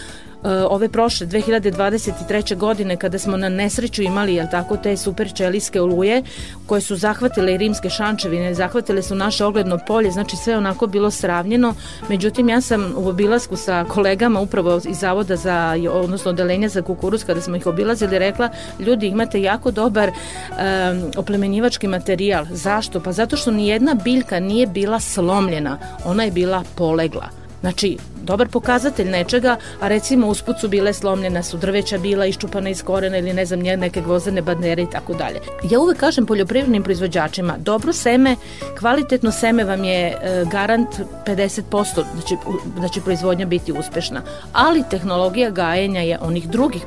ove 0.45 0.89
prošle 0.89 1.27
2023. 1.27 2.57
godine 2.57 2.97
kada 2.97 3.19
smo 3.19 3.37
na 3.37 3.49
nesreću 3.49 4.03
imali 4.03 4.35
jel 4.35 4.47
tako 4.51 4.77
te 4.77 4.97
super 4.97 5.33
čelijske 5.35 5.81
oluje 5.81 6.23
koje 6.67 6.81
su 6.81 6.97
zahvatile 6.97 7.55
i 7.55 7.59
rimske 7.59 7.91
šančevine, 7.91 8.55
zahvatile 8.55 9.03
su 9.03 9.15
naše 9.15 9.45
ogledno 9.45 9.79
polje, 9.87 10.11
znači 10.11 10.37
sve 10.37 10.57
onako 10.57 10.87
bilo 10.87 11.11
sravnjeno. 11.11 11.75
Međutim 12.09 12.49
ja 12.49 12.61
sam 12.61 12.95
u 12.97 13.09
obilasku 13.09 13.57
sa 13.57 13.85
kolegama 13.89 14.41
upravo 14.41 14.81
iz 14.89 14.99
zavoda 14.99 15.37
za 15.37 15.77
odnosno 15.93 16.31
odelenja 16.31 16.69
za 16.69 16.83
kukuruz 16.83 17.25
kada 17.25 17.41
smo 17.41 17.57
ih 17.57 17.67
obilazili 17.67 18.19
rekla 18.19 18.49
ljudi 18.79 19.07
imate 19.07 19.43
jako 19.43 19.71
dobar 19.71 20.09
um, 20.09 21.11
oplemenjivački 21.17 21.89
materijal. 21.89 22.47
Zašto? 22.51 23.01
Pa 23.01 23.13
zato 23.13 23.37
što 23.37 23.51
ni 23.51 23.69
jedna 23.69 23.95
biljka 23.95 24.41
nije 24.41 24.67
bila 24.67 25.01
slomljena, 25.01 25.79
ona 26.05 26.25
je 26.25 26.31
bila 26.31 26.65
polegla. 26.75 27.41
Znači, 27.61 27.97
dobar 28.23 28.49
pokazatelj 28.49 29.11
nečega, 29.11 29.57
a 29.81 29.89
recimo 29.89 30.27
usput 30.27 30.61
su 30.61 30.69
bile 30.69 30.93
slomljena, 30.93 31.43
su 31.43 31.57
drveća 31.57 31.99
bila 31.99 32.27
iščupana 32.27 32.71
iz 32.71 32.83
korena 32.83 33.19
ili 33.19 33.33
ne 33.33 33.47
znam 33.47 33.61
neke 33.61 34.01
gvozdene 34.01 34.43
bandere 34.43 34.83
i 34.83 34.91
tako 34.91 35.15
dalje. 35.15 35.41
Ja 35.71 35.81
uvek 35.81 35.99
kažem 35.99 36.27
poljoprivrednim 36.27 36.83
proizvođačima, 36.83 37.57
dobro 37.59 37.93
seme, 37.93 38.37
kvalitetno 38.79 39.33
seme 39.33 39.65
vam 39.65 39.85
je 39.85 40.07
e, 40.07 40.45
garant 40.53 40.89
50% 41.27 42.05
da 42.17 42.23
će, 42.29 42.37
da 42.81 42.89
će 42.89 43.01
proizvodnja 43.01 43.47
biti 43.47 43.73
uspešna, 43.73 44.23
ali 44.53 44.85
tehnologija 44.91 45.51
gajenja 45.51 46.01
je 46.01 46.19
onih 46.21 46.49
drugih 46.49 46.87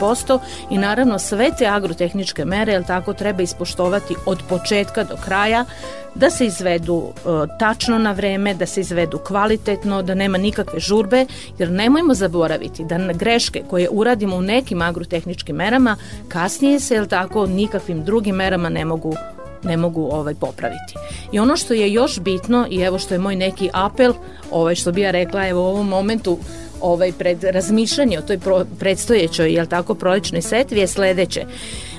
50% 0.00 0.38
i 0.70 0.78
naravno 0.78 1.18
sve 1.18 1.50
te 1.58 1.66
agrotehničke 1.66 2.44
mere, 2.44 2.72
jel 2.72 2.84
tako, 2.84 3.12
treba 3.12 3.42
ispoštovati 3.42 4.14
od 4.26 4.42
početka 4.48 5.04
do 5.04 5.16
kraja, 5.24 5.64
da 6.14 6.30
se 6.30 6.46
izvedu 6.46 6.94
uh, 6.94 7.12
tačno 7.58 7.98
na 7.98 8.12
vreme, 8.12 8.54
da 8.54 8.66
se 8.66 8.80
izvedu 8.80 9.18
kvalitetno, 9.18 10.02
da 10.02 10.11
nema 10.14 10.38
nikakve 10.38 10.80
žurbe, 10.80 11.26
jer 11.58 11.70
nemojmo 11.70 12.14
zaboraviti 12.14 12.84
da 12.84 13.12
greške 13.12 13.62
koje 13.70 13.88
uradimo 13.90 14.36
u 14.36 14.42
nekim 14.42 14.82
agrotehničkim 14.82 15.56
merama, 15.56 15.96
kasnije 16.28 16.80
se, 16.80 16.94
jel 16.94 17.06
tako, 17.06 17.46
nikakvim 17.46 18.04
drugim 18.04 18.36
merama 18.36 18.68
ne 18.68 18.84
mogu 18.84 19.14
ne 19.64 19.76
mogu 19.76 20.08
ovaj 20.12 20.34
popraviti. 20.34 20.94
I 21.32 21.38
ono 21.38 21.56
što 21.56 21.74
je 21.74 21.92
još 21.92 22.20
bitno 22.20 22.66
i 22.70 22.80
evo 22.80 22.98
što 22.98 23.14
je 23.14 23.18
moj 23.18 23.36
neki 23.36 23.70
apel, 23.72 24.12
ovaj 24.50 24.74
što 24.74 24.92
bi 24.92 25.00
ja 25.00 25.10
rekla 25.10 25.48
evo 25.48 25.60
u 25.60 25.66
ovom 25.66 25.88
momentu 25.88 26.38
ovaj 26.80 27.12
pred 27.12 27.44
razmišljanje 27.44 28.18
o 28.18 28.22
toj 28.22 28.38
pro, 28.38 28.64
predstojećoj 28.78 29.52
jel 29.54 29.66
tako 29.66 29.94
prolećnoj 29.94 30.42
setvi 30.42 30.80
je 30.80 30.86
sledeće. 30.86 31.44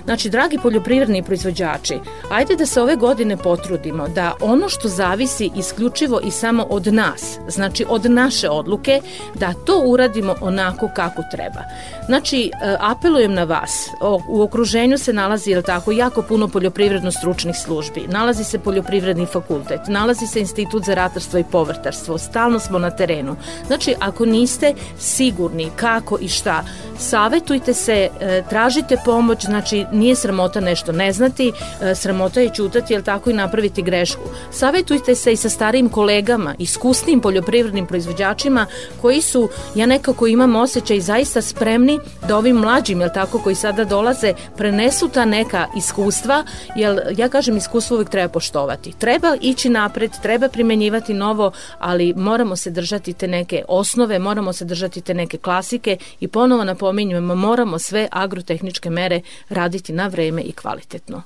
Znači, 0.06 0.30
dragi 0.30 0.58
poljoprivredni 0.64 1.24
proizvođači, 1.24 2.00
ajde 2.30 2.56
da 2.56 2.66
se 2.66 2.82
ove 2.82 2.96
godine 2.96 3.38
potrudimo 3.38 4.08
da 4.08 4.34
ono 4.42 4.70
što 4.70 4.88
zavisi 4.88 5.52
isključivo 5.56 6.20
i 6.20 6.32
samo 6.32 6.64
od 6.70 6.88
nas, 6.88 7.40
znači 7.48 7.86
od 7.90 8.12
naše 8.12 8.50
odluke, 8.50 9.02
da 9.36 9.54
to 9.66 9.82
uradimo 9.86 10.36
onako 10.42 10.90
kako 10.96 11.24
treba. 11.32 11.64
Znači, 12.06 12.52
e, 12.62 12.76
apelujem 12.80 13.34
na 13.34 13.44
vas, 13.44 13.90
u 14.28 14.42
okruženju 14.42 14.98
se 14.98 15.14
nalazi, 15.14 15.52
jel 15.52 15.62
tako, 15.62 15.92
jako 15.92 16.22
puno 16.22 16.48
poljoprivredno 16.48 17.12
stručnih 17.12 17.56
službi, 17.56 18.08
nalazi 18.08 18.44
se 18.44 18.60
poljoprivredni 18.60 19.26
fakultet, 19.26 19.82
nalazi 19.88 20.28
se 20.28 20.40
institut 20.40 20.84
za 20.86 20.94
ratarstvo 20.94 21.40
i 21.40 21.44
povrtarstvo, 21.52 22.18
stalno 22.18 22.60
smo 22.60 22.80
na 22.80 22.90
terenu. 22.90 23.36
Znači, 23.68 23.96
ako 24.00 24.26
niste 24.26 24.74
sigurni 24.98 25.72
kako 25.76 26.18
i 26.22 26.28
šta, 26.28 26.64
savetujte 27.00 27.74
se, 27.74 28.10
e, 28.20 28.44
tražite 28.50 28.98
pomoć, 29.06 29.46
znači 29.46 29.86
nije 29.94 30.16
sramota 30.16 30.60
nešto 30.60 30.92
ne 30.92 31.14
znati, 31.14 31.52
e, 31.82 31.96
sramota 31.96 32.42
je 32.42 32.54
čutati, 32.54 32.94
jel 32.94 33.02
tako 33.02 33.30
i 33.30 33.34
napraviti 33.34 33.82
grešku. 33.82 34.24
Savetujte 34.52 35.16
se 35.16 35.34
i 35.34 35.36
sa 35.36 35.50
starijim 35.50 35.90
kolegama, 35.90 36.56
iskusnim 36.60 37.20
poljoprivrednim 37.20 37.86
proizvođačima 37.86 38.66
koji 39.02 39.22
su, 39.22 39.50
ja 39.76 39.86
nekako 39.86 40.28
imam 40.28 40.56
osjećaj, 40.56 41.00
zaista 41.00 41.42
spremni 41.42 42.00
da 42.28 42.38
ovim 42.38 42.56
mlađim, 42.56 43.02
jel 43.02 43.10
tako, 43.14 43.40
koji 43.40 43.56
sada 43.56 43.84
dolaze, 43.84 44.34
prenesu 44.58 45.10
ta 45.10 45.26
neka 45.26 45.68
iskustva, 45.78 46.44
jer 46.76 47.02
ja 47.18 47.30
kažem 47.30 47.58
iskustvo 47.58 47.96
uvijek 47.96 48.10
treba 48.10 48.30
poštovati. 48.30 48.94
Treba 49.00 49.36
ići 49.42 49.70
napred, 49.70 50.12
treba 50.22 50.50
primenjivati 50.50 51.14
novo, 51.14 51.52
ali 51.80 52.14
moramo 52.14 52.56
se 52.56 52.70
držati 52.70 53.14
te 53.14 53.28
neke 53.28 53.64
osnove, 53.68 54.20
moramo 54.20 54.54
se 54.54 54.66
držati 54.66 55.02
te 55.02 55.14
neke 55.14 55.38
klasike 55.38 55.98
i 56.20 56.28
ponovo 56.28 56.64
napominjujemo, 56.64 57.36
moramo 57.36 57.80
sve 57.80 58.08
agrotehničke 58.12 58.90
mere 58.90 59.22
raditi 59.50 59.83
na 59.90 60.08
vreme 60.08 60.42
i 60.42 60.52
kvalitetno. 60.52 61.24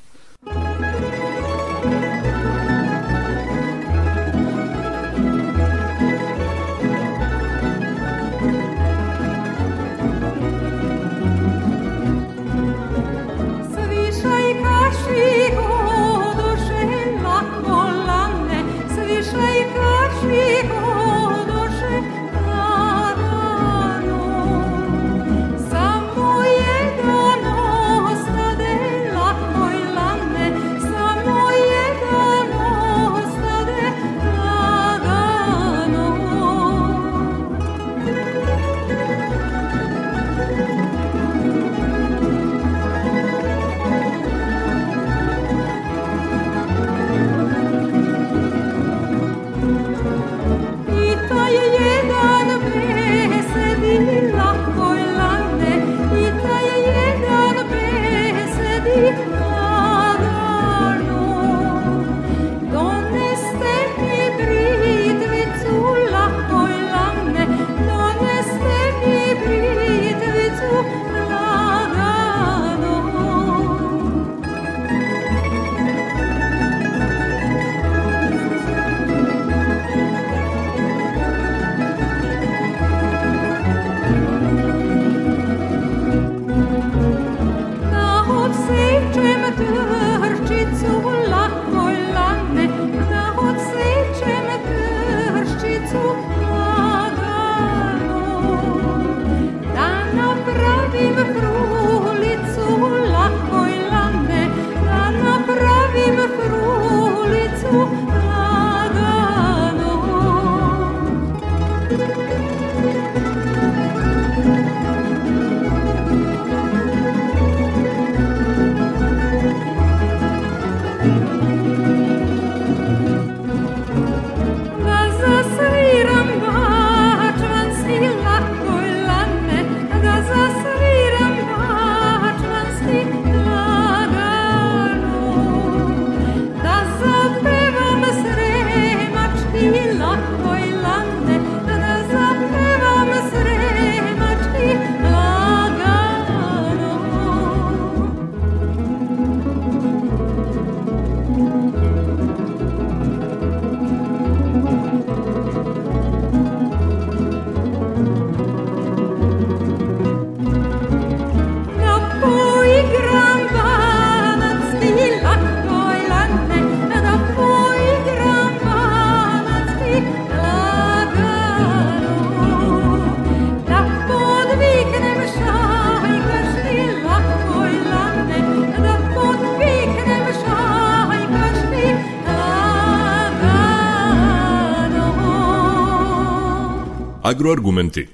Agroargumenti. 187.37 188.07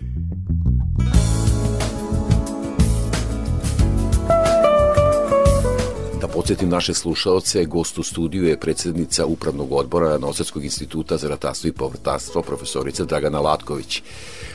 Da 6.22 6.27
podsjetim 6.34 6.70
naše 6.70 6.94
slušaoce, 6.94 7.65
gost 7.65 7.98
u 7.98 8.03
studiju 8.03 8.44
je 8.44 8.60
predsednica 8.60 9.25
Upravnog 9.25 9.72
odbora 9.72 10.18
Novosadskog 10.18 10.63
instituta 10.63 11.18
za 11.18 11.30
ratarstvo 11.30 11.68
i 11.68 11.72
povrtarstvo, 11.72 12.42
profesorica 12.42 13.06
Dragana 13.06 13.39
Latković 13.39 14.01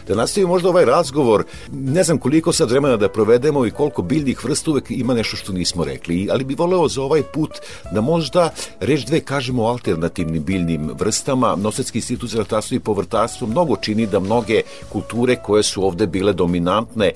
da 0.08 0.14
nastavimo 0.14 0.52
možda 0.52 0.68
ovaj 0.68 0.84
razgovor, 0.84 1.44
ne 1.72 2.04
znam 2.04 2.18
koliko 2.18 2.52
sad 2.52 2.70
vremena 2.70 2.96
da 2.96 3.08
provedemo 3.08 3.66
i 3.66 3.70
koliko 3.70 4.02
biljnih 4.02 4.44
vrsta 4.44 4.70
uvek 4.70 4.90
ima 4.90 5.14
nešto 5.14 5.36
što 5.36 5.52
nismo 5.52 5.84
rekli, 5.84 6.28
ali 6.30 6.44
bi 6.44 6.54
voleo 6.54 6.88
za 6.88 7.02
ovaj 7.02 7.22
put 7.22 7.50
da 7.92 8.00
možda 8.00 8.50
reč 8.80 9.04
dve 9.04 9.20
kažemo 9.20 9.64
o 9.64 9.66
alternativnim 9.66 10.44
biljnim 10.44 10.90
vrstama. 10.98 11.56
Nosetski 11.56 11.98
institut 11.98 12.30
za 12.30 12.38
ratarstvo 12.38 12.74
i 12.74 12.80
povrtarstvo 12.80 13.46
mnogo 13.46 13.76
čini 13.76 14.06
da 14.06 14.20
mnoge 14.20 14.62
kulture 14.88 15.36
koje 15.36 15.62
su 15.62 15.84
ovde 15.84 16.06
bile 16.06 16.32
dominantne 16.32 17.12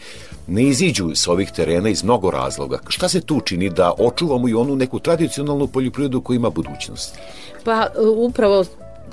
ne 0.46 0.62
iziđu 0.62 1.10
sa 1.14 1.32
ovih 1.32 1.50
terena 1.50 1.88
iz 1.88 2.04
mnogo 2.04 2.30
razloga. 2.30 2.78
Šta 2.88 3.08
se 3.08 3.20
tu 3.20 3.40
čini 3.40 3.70
da 3.70 3.92
očuvamo 3.98 4.48
i 4.48 4.54
onu 4.54 4.76
neku 4.76 4.98
tradicionalnu 4.98 5.66
poljoprivredu 5.66 6.20
koja 6.20 6.36
ima 6.36 6.50
budućnost? 6.50 7.18
Pa 7.64 7.86
upravo 8.16 8.64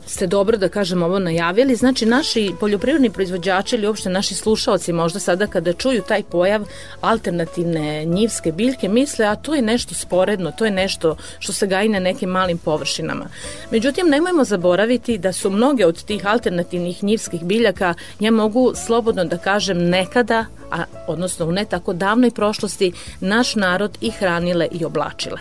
ste 0.10 0.27
dobro 0.27 0.58
da 0.58 0.69
kažem 0.69 1.03
ovo 1.03 1.19
najavili, 1.19 1.75
znači 1.75 2.05
naši 2.05 2.51
poljoprivredni 2.60 3.10
proizvođači 3.10 3.75
ili 3.75 3.88
uopšte 3.88 4.10
naši 4.10 4.36
slušalci 4.36 4.93
možda 4.93 5.19
sada 5.19 5.48
kada 5.48 5.74
čuju 5.74 6.01
taj 6.08 6.24
pojav 6.24 6.65
alternativne 7.01 8.05
njivske 8.05 8.51
biljke 8.51 8.89
misle 8.89 9.25
a 9.25 9.36
to 9.36 9.55
je 9.55 9.62
nešto 9.62 9.96
sporedno, 9.96 10.51
to 10.51 10.65
je 10.65 10.72
nešto 10.72 11.15
što 11.39 11.53
se 11.53 11.67
gaji 11.67 11.89
na 11.89 12.00
nekim 12.00 12.29
malim 12.29 12.58
površinama. 12.58 13.25
Međutim, 13.72 14.10
nemojmo 14.10 14.43
zaboraviti 14.43 15.17
da 15.17 15.34
su 15.34 15.50
mnoge 15.50 15.86
od 15.86 16.03
tih 16.03 16.25
alternativnih 16.25 17.03
njivskih 17.03 17.43
biljaka, 17.43 17.93
ja 18.19 18.31
mogu 18.31 18.74
slobodno 18.75 19.25
da 19.25 19.38
kažem 19.38 19.89
nekada, 19.89 20.46
a 20.72 20.84
odnosno 21.08 21.46
u 21.46 21.51
ne 21.51 21.65
tako 21.65 21.93
davnoj 21.93 22.31
prošlosti, 22.31 22.91
naš 23.19 23.55
narod 23.55 23.98
i 24.01 24.10
hranile 24.10 24.67
i 24.72 24.86
oblačile. 24.86 25.39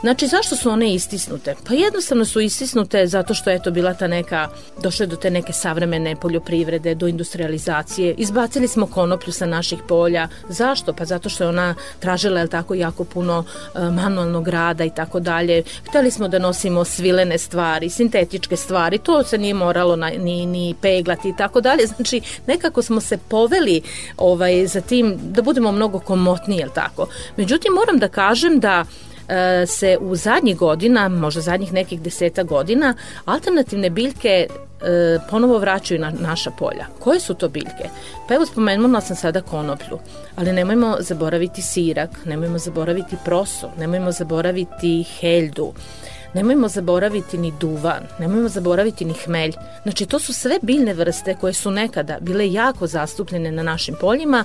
Znači, 0.00 0.26
zašto 0.26 0.56
su 0.56 0.70
one 0.70 0.94
istisnute? 0.94 1.54
Pa 1.66 1.74
jednostavno 1.74 2.24
su 2.24 2.40
istisnute 2.40 3.06
zato 3.06 3.34
što 3.34 3.50
je 3.50 3.62
to 3.62 3.70
bila 3.70 3.94
ta 3.94 4.06
neka, 4.06 4.48
došle 4.82 5.06
do 5.06 5.16
te 5.16 5.30
neke 5.30 5.52
savremene 5.52 6.16
poljoprivrede, 6.16 6.94
do 6.94 7.08
industrializacije. 7.08 8.14
Izbacili 8.18 8.68
smo 8.68 8.86
konoplju 8.86 9.32
sa 9.32 9.46
naših 9.46 9.78
polja. 9.88 10.28
Zašto? 10.48 10.92
Pa 10.92 11.04
zato 11.04 11.28
što 11.28 11.44
je 11.44 11.48
ona 11.48 11.74
tražila, 12.00 12.40
je 12.40 12.48
tako, 12.48 12.74
jako 12.74 13.04
puno 13.04 13.38
uh, 13.38 13.80
manualnog 13.94 14.48
rada 14.48 14.84
i 14.84 14.90
tako 14.90 15.20
dalje. 15.20 15.62
Hteli 15.88 16.10
smo 16.10 16.28
da 16.28 16.38
nosimo 16.38 16.84
svilene 16.84 17.38
stvari, 17.38 17.90
sintetičke 17.90 18.56
stvari, 18.56 18.98
to 18.98 19.24
se 19.24 19.38
nije 19.38 19.54
moralo 19.54 19.96
na, 19.96 20.10
ni, 20.10 20.46
ni 20.46 20.74
peglati 20.80 21.28
i 21.28 21.36
tako 21.36 21.60
dalje. 21.60 21.86
Znači, 21.86 22.20
nekako 22.46 22.82
smo 22.82 23.00
se 23.00 23.18
poveli 23.28 23.82
ovaj, 24.16 24.66
za 24.66 24.80
tim 24.80 25.18
da 25.22 25.42
budemo 25.42 25.72
mnogo 25.72 25.98
komotniji, 25.98 26.58
je 26.58 26.68
tako? 26.74 27.06
Međutim, 27.36 27.72
moram 27.72 27.98
da 27.98 28.08
kažem 28.08 28.60
da 28.60 28.84
E, 28.84 29.07
se 29.66 29.98
u 30.00 30.16
zadnjih 30.16 30.56
godina, 30.56 31.08
možda 31.08 31.40
zadnjih 31.40 31.72
nekih 31.72 32.00
deseta 32.00 32.42
godina, 32.42 32.94
alternativne 33.24 33.90
biljke 33.90 34.46
e, 34.48 35.18
ponovo 35.30 35.58
vraćaju 35.58 36.00
na 36.00 36.12
naša 36.20 36.50
polja. 36.50 36.86
Koje 36.98 37.20
su 37.20 37.34
to 37.34 37.48
biljke? 37.48 37.88
Pa 38.28 38.34
evo 38.34 38.46
spomenula 38.46 39.00
sam 39.00 39.16
sada 39.16 39.40
konoplju, 39.40 39.98
ali 40.36 40.52
nemojmo 40.52 40.96
zaboraviti 41.00 41.62
sirak, 41.62 42.10
nemojmo 42.24 42.58
zaboraviti 42.58 43.16
proso, 43.24 43.70
nemojmo 43.78 44.12
zaboraviti 44.12 45.04
heljdu, 45.20 45.72
Nemojmo 46.34 46.68
zaboraviti 46.68 47.38
ni 47.38 47.52
duvan, 47.60 48.02
nemojmo 48.18 48.48
zaboraviti 48.48 49.04
ni 49.04 49.14
hmelj. 49.14 49.52
Znači, 49.82 50.06
to 50.06 50.18
su 50.18 50.32
sve 50.32 50.58
biljne 50.62 50.94
vrste 50.94 51.34
koje 51.40 51.52
su 51.52 51.70
nekada 51.70 52.18
bile 52.20 52.52
jako 52.52 52.86
zastupljene 52.86 53.52
na 53.52 53.62
našim 53.62 53.94
poljima 54.00 54.44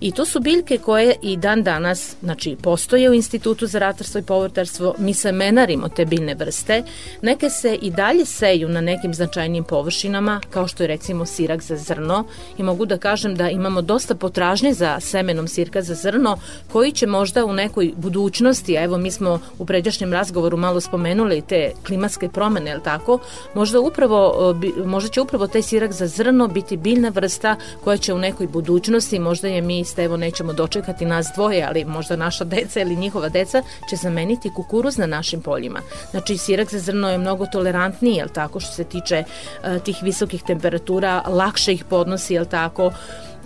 i 0.00 0.12
to 0.12 0.24
su 0.24 0.40
biljke 0.40 0.78
koje 0.78 1.14
i 1.22 1.36
dan 1.36 1.62
danas, 1.62 2.16
znači, 2.22 2.56
postoje 2.62 3.10
u 3.10 3.14
Institutu 3.14 3.66
za 3.66 3.78
ratarstvo 3.78 4.18
i 4.18 4.22
povrtarstvo, 4.22 4.94
mi 4.98 5.14
se 5.14 5.32
menarimo 5.32 5.88
te 5.88 6.04
biljne 6.04 6.34
vrste, 6.34 6.82
neke 7.22 7.50
se 7.50 7.74
i 7.74 7.90
dalje 7.90 8.24
seju 8.24 8.68
na 8.68 8.80
nekim 8.80 9.14
značajnim 9.14 9.64
površinama, 9.64 10.40
kao 10.50 10.68
što 10.68 10.82
je 10.82 10.86
recimo 10.86 11.26
sirak 11.26 11.62
za 11.62 11.76
zrno. 11.76 12.24
I 12.58 12.62
mogu 12.62 12.86
da 12.86 12.98
kažem 12.98 13.34
da 13.34 13.50
imamo 13.50 13.82
dosta 13.82 14.14
potražnje 14.14 14.74
za 14.74 15.00
semenom 15.00 15.48
sirka 15.48 15.82
za 15.82 15.94
zrno, 15.94 16.38
koji 16.72 16.92
će 16.92 17.06
možda 17.06 17.44
u 17.44 17.52
nekoj 17.52 17.92
budućnosti, 17.96 18.78
a 18.78 18.84
evo 18.84 18.98
mi 18.98 19.10
smo 19.10 19.40
u 19.58 19.66
pređašnjem 19.66 20.12
razgovoru 20.12 20.56
malo 20.56 20.80
spomenuli 20.80 21.19
spomenuli 21.20 21.42
te 21.42 21.72
klimatske 21.86 22.28
promene, 22.28 22.70
je 22.70 22.82
tako? 22.82 23.18
Možda, 23.54 23.80
upravo, 23.80 24.54
možda 24.84 25.10
će 25.10 25.20
upravo 25.20 25.46
taj 25.46 25.62
sirak 25.62 25.92
za 25.92 26.06
zrno 26.06 26.48
biti 26.48 26.76
biljna 26.76 27.08
vrsta 27.08 27.56
koja 27.84 27.96
će 27.96 28.14
u 28.14 28.18
nekoj 28.18 28.46
budućnosti, 28.46 29.18
možda 29.18 29.48
je 29.48 29.60
mi 29.60 29.84
Stevo 29.84 30.16
nećemo 30.16 30.52
dočekati 30.52 31.04
nas 31.04 31.26
dvoje, 31.34 31.64
ali 31.64 31.84
možda 31.84 32.16
naša 32.16 32.44
deca 32.44 32.80
ili 32.80 32.96
njihova 32.96 33.28
deca 33.28 33.62
će 33.90 33.96
zameniti 33.96 34.50
kukuruz 34.56 34.98
na 34.98 35.06
našim 35.06 35.42
poljima. 35.42 35.80
Znači, 36.10 36.36
sirak 36.36 36.70
za 36.70 36.78
zrno 36.78 37.10
je 37.10 37.18
mnogo 37.18 37.46
tolerantniji, 37.46 38.16
je 38.16 38.28
tako, 38.32 38.60
što 38.60 38.72
se 38.72 38.84
tiče 38.84 39.24
uh, 39.24 39.82
tih 39.82 39.96
visokih 40.02 40.42
temperatura, 40.42 41.22
lakše 41.28 41.72
ih 41.72 41.84
podnosi, 41.84 42.34
je 42.34 42.44
tako, 42.44 42.92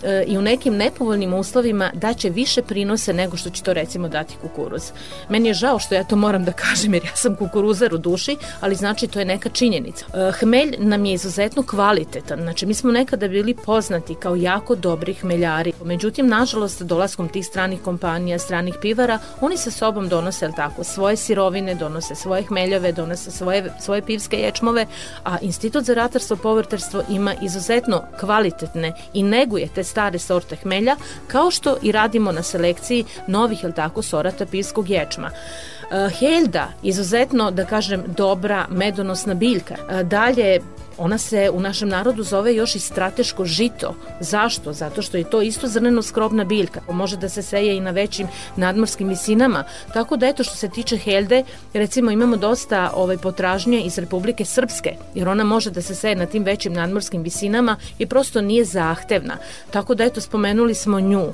e, 0.03 0.23
i 0.27 0.37
u 0.37 0.41
nekim 0.41 0.77
nepovoljnim 0.77 1.33
uslovima 1.33 1.91
daće 1.93 2.29
više 2.29 2.61
prinose 2.61 3.13
nego 3.13 3.37
što 3.37 3.49
će 3.49 3.63
to 3.63 3.73
recimo 3.73 4.07
dati 4.07 4.35
kukuruz. 4.41 4.91
Meni 5.29 5.47
je 5.47 5.53
žao 5.53 5.79
što 5.79 5.95
ja 5.95 6.03
to 6.03 6.15
moram 6.15 6.45
da 6.45 6.51
kažem 6.51 6.93
jer 6.93 7.05
ja 7.05 7.15
sam 7.15 7.35
kukuruzar 7.35 7.93
u 7.93 7.97
duši, 7.97 8.37
ali 8.61 8.75
znači 8.75 9.07
to 9.07 9.19
je 9.19 9.25
neka 9.25 9.49
činjenica. 9.49 10.05
E, 10.13 10.31
hmelj 10.31 10.75
nam 10.79 11.05
je 11.05 11.13
izuzetno 11.13 11.63
kvalitetan, 11.63 12.41
znači 12.41 12.65
mi 12.65 12.73
smo 12.73 12.91
nekada 12.91 13.27
bili 13.27 13.55
poznati 13.65 14.15
kao 14.15 14.35
jako 14.35 14.75
dobri 14.75 15.13
hmeljari, 15.13 15.73
međutim 15.83 16.27
nažalost 16.27 16.81
dolaskom 16.81 17.29
tih 17.29 17.45
stranih 17.45 17.81
kompanija, 17.81 18.39
stranih 18.39 18.75
pivara, 18.81 19.19
oni 19.41 19.57
sa 19.57 19.71
sobom 19.71 20.09
donose 20.09 20.49
tako 20.55 20.83
svoje 20.83 21.15
sirovine, 21.15 21.75
donose 21.75 22.15
svoje 22.15 22.43
hmeljove, 22.43 22.91
donose 22.91 23.31
svoje, 23.31 23.73
svoje 23.79 24.01
pivske 24.01 24.37
ječmove, 24.37 24.85
a 25.23 25.37
Institut 25.41 25.83
za 25.83 25.93
ratarstvo 25.93 26.35
povrtarstvo 26.35 27.03
ima 27.09 27.33
izuzetno 27.41 28.01
kvalitetne 28.19 28.93
i 29.13 29.23
neguje 29.23 29.67
te 29.75 29.83
stare 29.95 30.19
sorte 30.19 30.55
hmelja, 30.55 30.95
kao 31.27 31.51
što 31.51 31.77
i 31.81 31.91
radimo 31.91 32.31
na 32.31 32.43
selekciji 32.43 33.05
novih, 33.27 33.63
jel 33.63 33.71
tako, 33.71 34.01
sorata 34.01 34.45
pivskog 34.45 34.89
ječma. 34.89 35.29
Uh, 35.31 36.11
Helda, 36.19 36.67
izuzetno, 36.83 37.51
da 37.51 37.65
kažem, 37.65 38.03
dobra 38.17 38.65
medonosna 38.69 39.33
biljka. 39.33 39.75
Uh, 39.79 40.01
dalje, 40.01 40.59
Ona 40.97 41.17
se 41.17 41.49
u 41.53 41.59
našem 41.59 41.89
narodu 41.89 42.23
zove 42.23 42.55
još 42.55 42.75
i 42.75 42.79
strateško 42.79 43.45
žito. 43.45 43.95
Zašto? 44.19 44.73
Zato 44.73 45.01
što 45.01 45.17
je 45.17 45.29
to 45.29 45.41
isto 45.41 45.67
zrneno 45.67 46.01
skrobna 46.01 46.43
biljka. 46.43 46.81
Može 46.91 47.17
da 47.17 47.29
se 47.29 47.41
seje 47.41 47.77
i 47.77 47.79
na 47.79 47.91
većim 47.91 48.27
nadmorskim 48.55 49.07
visinama. 49.07 49.63
Tako 49.93 50.17
da 50.17 50.27
eto 50.27 50.43
što 50.43 50.55
se 50.55 50.69
tiče 50.69 50.97
helde, 50.97 51.43
recimo 51.73 52.11
imamo 52.11 52.37
dosta 52.37 52.91
ovaj 52.95 53.17
potražnje 53.17 53.81
iz 53.81 53.97
Republike 53.97 54.45
Srpske, 54.45 54.95
jer 55.15 55.29
ona 55.29 55.43
može 55.43 55.71
da 55.71 55.81
se 55.81 55.95
seje 55.95 56.15
na 56.15 56.25
tim 56.25 56.43
većim 56.43 56.73
nadmorskim 56.73 57.23
visinama 57.23 57.75
i 57.99 58.05
prosto 58.05 58.41
nije 58.41 58.65
zahtevna. 58.65 59.37
Tako 59.71 59.95
da 59.95 60.03
eto 60.03 60.21
spomenuli 60.21 60.75
smo 60.75 60.99
nju. 60.99 61.25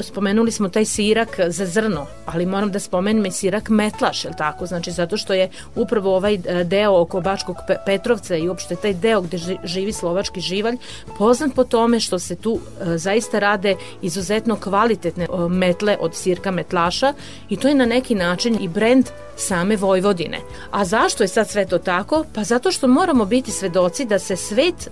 Spomenuli 0.00 0.52
smo 0.52 0.68
taj 0.68 0.84
sirak 0.84 1.40
za 1.48 1.66
zrno, 1.66 2.06
ali 2.26 2.46
moram 2.46 2.72
da 2.72 2.80
spomenem 2.80 3.26
i 3.26 3.32
sirak 3.32 3.68
metlaš, 3.68 4.24
je 4.24 4.30
tako? 4.38 4.66
Znači 4.66 4.90
zato 4.90 5.16
što 5.16 5.34
je 5.34 5.50
upravo 5.74 6.16
ovaj 6.16 6.34
e, 6.34 6.64
deo 6.64 7.00
oko 7.00 7.20
Bačkog 7.20 7.56
Petrovca 7.86 8.36
i 8.36 8.48
uopšte 8.48 8.65
taj 8.74 8.94
deo 8.94 9.20
gde 9.20 9.38
živi 9.64 9.92
slovački 9.92 10.40
živalj 10.40 10.76
poznat 11.18 11.54
po 11.54 11.64
tome 11.64 12.00
što 12.00 12.18
se 12.18 12.36
tu 12.36 12.58
e, 12.58 12.98
zaista 12.98 13.38
rade 13.38 13.76
izuzetno 14.02 14.56
kvalitetne 14.56 15.24
e, 15.24 15.48
metle 15.48 15.96
od 16.00 16.14
sirka 16.14 16.50
metlaša 16.50 17.12
i 17.48 17.56
to 17.56 17.68
je 17.68 17.74
na 17.74 17.86
neki 17.86 18.14
način 18.14 18.58
i 18.60 18.68
brend 18.68 19.06
same 19.36 19.76
Vojvodine. 19.76 20.40
A 20.70 20.84
zašto 20.84 21.24
je 21.24 21.28
sad 21.28 21.48
sve 21.48 21.66
to 21.66 21.78
tako? 21.78 22.24
Pa 22.34 22.44
zato 22.44 22.72
što 22.72 22.88
moramo 22.88 23.24
biti 23.24 23.50
svedoci 23.50 24.04
da 24.04 24.18
se 24.18 24.36
svet 24.36 24.90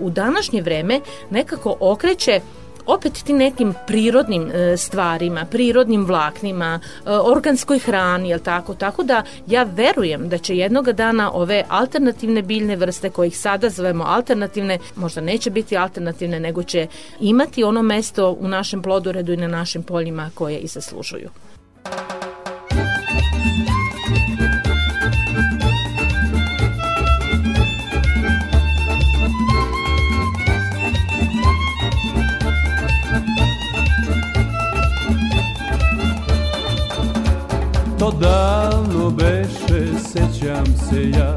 u 0.00 0.10
današnje 0.10 0.62
vreme 0.62 1.00
nekako 1.30 1.76
okreće 1.80 2.40
opet 2.86 3.12
ti 3.24 3.32
nekim 3.32 3.74
prirodnim 3.86 4.50
e, 4.50 4.76
stvarima, 4.76 5.44
prirodnim 5.50 6.04
vlaknima, 6.04 6.80
e, 6.82 7.10
organskoj 7.10 7.78
hrani, 7.78 8.28
jel 8.28 8.38
tako? 8.38 8.74
Tako 8.74 9.02
da 9.02 9.22
ja 9.46 9.62
verujem 9.62 10.28
da 10.28 10.38
će 10.38 10.56
jednoga 10.56 10.92
dana 10.92 11.30
ove 11.32 11.64
alternativne 11.68 12.42
biljne 12.42 12.76
vrste 12.76 13.10
koje 13.10 13.28
ih 13.28 13.38
sada 13.38 13.70
zovemo 13.70 14.04
alternativne, 14.04 14.78
možda 14.96 15.20
neće 15.20 15.50
biti 15.50 15.76
alternativne, 15.76 16.40
nego 16.40 16.62
će 16.62 16.86
imati 17.20 17.64
ono 17.64 17.82
mesto 17.82 18.36
u 18.40 18.48
našem 18.48 18.82
plodoredu 18.82 19.32
i 19.32 19.36
na 19.36 19.48
našim 19.48 19.82
poljima 19.82 20.30
koje 20.34 20.58
i 20.58 20.66
zaslužuju. 20.66 21.30
To 38.06 38.12
davno 38.12 39.10
beše, 39.10 39.98
sećam 39.98 40.66
se 40.66 41.10
ja. 41.10 41.36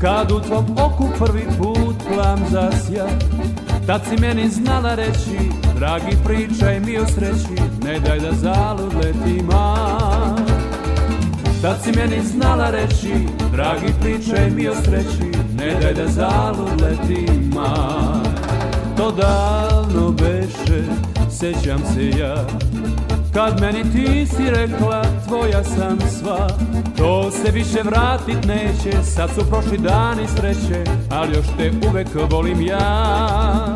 Kad 0.00 0.32
u 0.32 0.40
tvom 0.40 0.64
oku 0.78 1.08
prvi 1.18 1.46
put 1.58 1.96
plam 2.08 2.38
zasja 2.50 3.06
Tad 3.86 4.00
si 4.08 4.20
meni 4.20 4.48
znala 4.48 4.94
reći 4.94 5.38
Dragi 5.78 6.16
pričaj 6.24 6.80
mi 6.80 6.98
o 6.98 7.06
sreći 7.06 7.62
Ne 7.84 8.00
daj 8.00 8.20
da 8.20 8.32
zalud 8.32 8.94
leti 8.94 9.42
maj 9.42 10.44
Tad 11.62 11.82
si 11.84 11.92
meni 11.92 12.22
znala 12.24 12.70
reći 12.70 13.12
Dragi 13.52 13.92
pričaj 14.00 14.50
mi 14.50 14.68
o 14.68 14.74
sreći 14.74 15.38
Ne 15.58 15.80
daj 15.80 15.94
da 15.94 16.08
zalud 16.08 16.80
leti 16.80 17.30
maj 17.54 18.32
To 18.96 19.10
davno 19.10 20.10
beše, 20.10 20.82
sećam 21.30 21.78
se 21.94 22.08
ja 22.18 22.46
Kad 23.36 23.60
meni 23.60 23.82
ti 23.92 24.26
si 24.26 24.50
rekla 24.50 25.02
tvoja 25.28 25.64
sam 25.64 25.98
sva 26.00 26.48
To 26.96 27.30
se 27.30 27.50
više 27.50 27.82
vratit 27.84 28.44
neće 28.46 29.02
Sad 29.02 29.30
su 29.30 29.50
prošli 29.50 29.78
dani 29.78 30.26
sreće 30.36 30.84
Ali 31.10 31.36
još 31.36 31.46
te 31.58 31.72
uvek 31.88 32.08
volim 32.30 32.60
ja. 32.60 33.74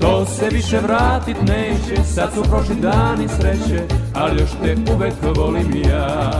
To 0.00 0.26
se 0.26 0.48
više 0.50 0.78
vratit 0.78 1.36
neće 1.40 2.04
Sad 2.04 2.30
su 2.34 2.42
prošli 2.42 2.74
dani 2.74 3.28
sreće 3.28 3.82
Ali 4.14 4.40
još 4.40 4.50
te 4.62 4.76
uvek 4.94 5.14
volim 5.36 5.82
ja. 5.88 6.30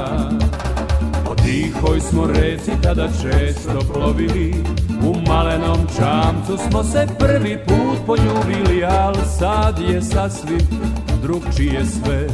Po 1.24 1.34
tihoj 1.34 2.00
smo 2.00 2.26
reci 2.26 2.70
tada 2.82 3.08
često 3.22 3.80
plovili 3.92 4.54
U 5.02 5.14
malenom 5.28 5.78
čamcu 5.96 6.58
smo 6.68 6.84
se 6.84 7.06
prvi 7.18 7.58
put 7.66 8.06
poljubili 8.06 8.84
Al 8.84 9.14
sad 9.38 9.78
je 9.78 10.02
sasvim 10.02 10.68
drugčije 11.22 11.84
sve. 11.84 12.26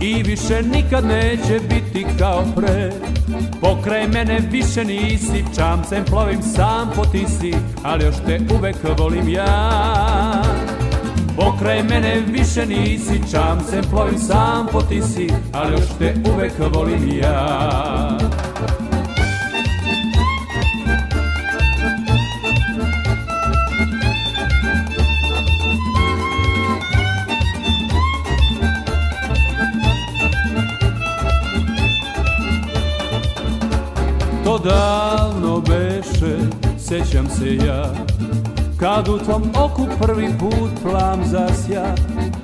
I 0.00 0.22
više 0.22 0.62
nikad 0.62 1.04
neće 1.04 1.60
biti 1.68 2.06
kao 2.18 2.44
pre. 2.56 2.92
Pokraj 3.60 4.08
mene 4.08 4.40
više 4.50 4.84
nisi 4.84 5.44
Čamcem 5.56 6.04
plovim 6.04 6.42
sam 6.42 6.90
po 6.96 7.04
tisi 7.04 7.54
Ali 7.82 8.04
još 8.04 8.16
te 8.26 8.40
uvek 8.58 8.76
volim 8.98 9.28
ja. 9.28 10.42
Pokraj 11.36 11.82
mene 11.82 12.22
više 12.26 12.66
nisi 12.66 13.20
Čamcem 13.30 13.84
plovim 13.90 14.18
sam 14.18 14.66
po 14.72 14.82
tisi 14.82 15.28
Ali 15.52 15.72
još 15.72 15.88
te 15.98 16.14
uvek 16.34 16.52
volim 16.74 17.08
ja 17.22 18.18
Davno 34.64 35.60
beše, 35.60 36.36
sećam 36.78 37.28
se 37.28 37.56
ja. 37.56 37.94
Kad 38.80 39.08
u 39.08 39.18
tvom 39.18 39.42
oku 39.56 39.86
prvi 40.00 40.28
put 40.38 40.70
plam 40.82 41.24
zasja 41.24 41.94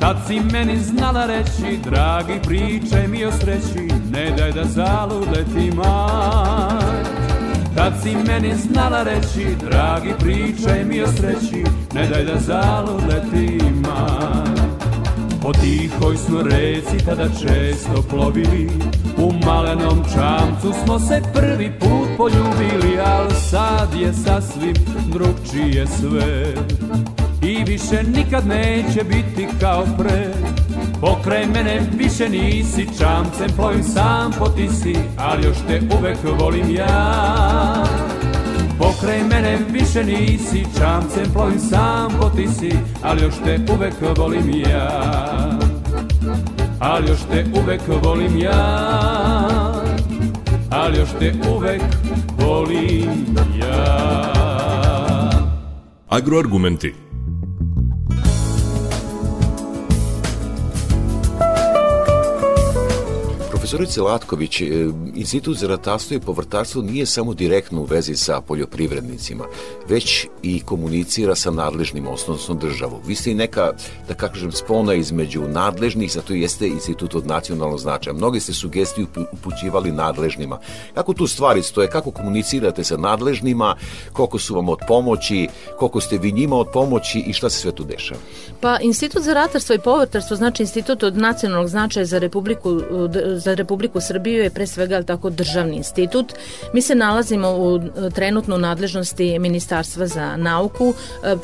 Tad 0.01 0.17
si 0.27 0.41
meni 0.41 0.79
znala 0.79 1.27
reći 1.27 1.79
Dragi 1.85 2.33
pričaj 2.47 3.09
mi 3.09 3.25
o 3.25 3.33
sreći 3.33 3.89
Ne 4.13 4.31
daj 4.39 4.53
da 4.53 4.65
zalud 4.65 5.29
leti 5.37 5.77
maj 5.77 7.05
Tad 7.77 7.93
si 8.03 8.17
meni 8.27 8.55
znala 8.55 9.03
reći 9.03 9.57
Dragi 9.61 10.13
pričaj 10.19 10.85
mi 10.85 11.03
o 11.03 11.07
sreći 11.07 11.65
Ne 11.95 12.07
daj 12.09 12.25
da 12.25 12.39
zalud 12.39 13.03
leti 13.09 13.59
maj 13.65 14.67
Po 15.43 15.53
tihoj 15.53 16.17
smo 16.17 16.43
reci 16.43 17.05
tada 17.07 17.29
često 17.29 18.03
plovili 18.11 18.71
U 19.19 19.33
malenom 19.47 20.05
čamcu 20.15 20.73
smo 20.85 20.99
se 20.99 21.23
prvi 21.35 21.73
put 21.81 22.09
poljubili 22.17 22.99
Al 23.07 23.31
sad 23.31 23.95
je 24.01 24.13
sasvim 24.13 24.75
drugčije 25.13 25.87
sve. 25.87 26.55
I 27.43 27.65
više 27.65 28.03
nikad 28.03 28.47
neće 28.47 29.05
biti 29.05 29.49
kao 29.61 29.85
pre. 29.99 30.33
Pokraj 31.01 31.47
mene 31.47 31.81
više 31.99 32.29
nisi 32.29 32.89
Čamcem 32.99 33.51
plovim 33.57 33.83
sam 33.83 34.33
po 34.39 34.49
tisi 34.49 34.97
Ali 35.19 35.47
još 35.47 35.57
te 35.69 35.81
uvek 35.99 36.19
volim 36.41 36.75
ja. 36.75 37.85
Pokraj 38.79 39.23
mene 39.23 39.59
više 39.71 40.05
nisi 40.05 40.65
Čamcem 40.79 41.33
plovim 41.33 41.59
sam 41.59 42.13
po 42.21 42.29
tisi 42.29 42.73
Ali 43.03 43.23
još 43.23 43.35
te 43.45 43.61
uvek 43.75 43.95
volim 44.19 44.51
ja 44.71 45.64
Ali 46.85 47.11
još 47.11 47.21
te 47.31 47.45
uvek 47.63 47.81
volim 48.03 48.39
ja. 48.39 48.53
Ali 50.71 50.99
još 50.99 51.09
te 51.19 51.33
uvek 51.57 51.83
volim 52.39 53.27
ja. 53.61 54.31
Agroargumenti 56.09 56.95
Profesorice 63.75 64.03
Latković, 64.03 64.61
e, 64.61 64.67
Institut 65.15 65.57
za 65.57 65.67
ratarstvo 65.67 66.17
i 66.17 66.21
povrtarstvo 66.21 66.83
nije 66.83 67.07
samo 67.07 67.35
direktno 67.35 67.81
u 67.81 67.85
vezi 67.85 68.17
sa 68.17 68.41
poljoprivrednicima, 68.41 69.45
već 69.89 70.27
i 70.43 70.61
komunicira 70.61 71.35
sa 71.35 71.51
nadležnim 71.51 72.07
osnovnom 72.07 72.59
državom. 72.59 73.01
Vi 73.07 73.15
ste 73.15 73.31
i 73.31 73.35
neka, 73.35 73.73
da 74.09 74.15
kažem, 74.15 74.53
spona 74.53 74.95
između 74.95 75.43
nadležnih, 75.49 76.13
zato 76.13 76.35
jeste 76.35 76.69
Institut 76.69 77.15
od 77.15 77.27
nacionalnog 77.27 77.79
značaja. 77.79 78.15
Mnogi 78.15 78.41
ste 78.41 78.53
sugestiju 78.53 79.07
upućivali 79.33 79.93
nadležnima. 79.93 80.59
Kako 80.95 81.15
tu 81.15 81.27
stvari 81.27 81.63
stoje, 81.63 81.91
kako 81.91 82.11
komunicirate 82.11 82.85
sa 82.85 82.97
nadležnima, 82.97 83.77
koliko 84.13 84.39
su 84.39 84.55
vam 84.55 84.69
od 84.69 84.79
pomoći, 84.89 85.49
koliko 85.79 86.01
ste 86.01 86.19
vi 86.19 86.33
njima 86.33 86.57
od 86.57 86.69
pomoći 86.73 87.19
i 87.27 87.33
šta 87.33 87.51
se 87.51 87.59
sve 87.59 87.73
tu 87.73 87.85
dešava? 87.85 88.21
Pa 88.61 88.79
Institut 88.81 89.23
za 89.23 89.35
ratarstvo 89.35 89.75
i 89.75 89.79
povrtarstvo 89.85 90.37
znači 90.37 90.63
Institut 90.63 91.03
od 91.03 91.17
nacionalnog 91.17 91.69
značaja 91.69 92.07
za 92.07 92.19
Republiku, 92.19 92.81
za 93.37 93.55
Republiku 93.55 93.64
Srbiju 94.01 94.43
je 94.43 94.51
pre 94.51 94.67
svega 94.67 95.03
tako 95.03 95.31
državni 95.31 95.77
institut. 95.77 96.33
Mi 96.73 96.83
se 96.83 96.95
nalazimo 96.95 97.49
u 97.51 97.81
trenutno 98.15 98.57
nadležnosti 98.57 99.39
Ministarstva 99.39 100.07
za 100.07 100.37
nauku, 100.37 100.95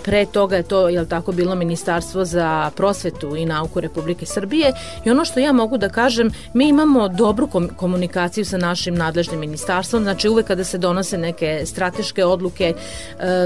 pre 0.04 0.26
toga 0.26 0.56
je 0.56 0.62
to 0.62 0.88
je 0.88 1.08
tako 1.08 1.32
bilo 1.32 1.54
Ministarstvo 1.54 2.24
za 2.24 2.70
prosvetu 2.76 3.36
i 3.36 3.46
nauku 3.46 3.80
Republike 3.80 4.26
Srbije. 4.26 4.72
I 5.04 5.10
ono 5.10 5.24
što 5.24 5.40
ja 5.40 5.52
mogu 5.52 5.78
da 5.78 5.88
kažem, 5.88 6.30
mi 6.54 6.68
imamo 6.68 7.08
dobru 7.08 7.48
komunikaciju 7.76 8.44
sa 8.44 8.58
našim 8.58 8.94
nadležnim 8.94 9.40
ministarstvom, 9.40 10.02
znači 10.02 10.28
uvek 10.28 10.46
kada 10.46 10.64
se 10.64 10.78
donose 10.78 11.18
neke 11.18 11.62
strateške 11.66 12.24
odluke, 12.24 12.74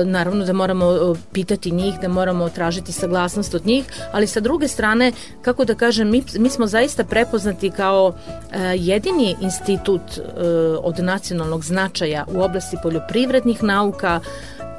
naravno 0.05 0.45
da 0.45 0.53
moramo 0.53 1.15
pitati 1.33 1.71
njih, 1.71 1.95
da 2.03 2.09
moramo 2.09 2.49
tražiti 2.49 2.93
saglasnost 2.93 3.55
od 3.55 3.67
njih, 3.67 3.85
ali 4.13 4.27
sa 4.27 4.41
druge 4.41 4.69
strane, 4.69 5.13
kako 5.43 5.65
da 5.65 5.75
kažem, 5.75 6.11
mi, 6.11 6.23
mi 6.39 6.51
smo 6.51 6.67
zaista 6.67 7.05
prepoznati 7.05 7.71
kao 7.71 8.15
e, 8.53 8.54
jedini 8.77 9.37
institut 9.41 10.19
e, 10.19 10.23
od 10.83 10.99
nacionalnog 10.99 11.65
značaja 11.65 12.25
u 12.35 12.43
oblasti 12.43 12.77
poljoprivrednih 12.83 13.63
nauka, 13.63 14.21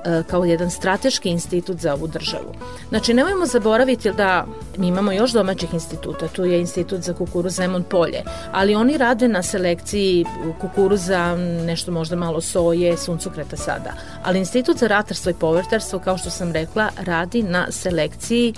E, 0.06 0.24
kao 0.24 0.46
jedan 0.46 0.72
strateški 0.72 1.30
institut 1.30 1.78
za 1.78 1.94
ovu 1.94 2.08
državu. 2.08 2.54
Znači, 2.90 3.14
nemojmo 3.14 3.46
zaboraviti 3.46 4.12
da 4.12 4.46
mi 4.78 4.88
imamo 4.88 5.12
još 5.12 5.32
domaćih 5.32 5.74
instituta, 5.74 6.28
tu 6.28 6.46
je 6.46 6.60
institut 6.60 7.02
za 7.02 7.14
kukuruz 7.14 7.56
Zemon 7.56 7.84
polje, 7.84 8.24
ali 8.52 8.76
oni 8.76 8.98
rade 8.98 9.28
na 9.28 9.44
selekciji 9.44 10.26
kukuruza, 10.62 11.36
nešto 11.66 11.92
možda 11.92 12.16
malo 12.16 12.42
soje, 12.42 12.98
suncokreta 12.98 13.58
sada. 13.58 13.94
Ali 14.24 14.40
institut 14.40 14.78
za 14.78 14.88
ratarstvo 14.88 15.30
i 15.30 15.40
povrtarstvo, 15.40 16.00
kao 16.00 16.18
što 16.18 16.30
sam 16.30 16.52
rekla, 16.52 16.90
radi 17.06 17.44
na 17.44 17.72
selekciji 17.72 18.54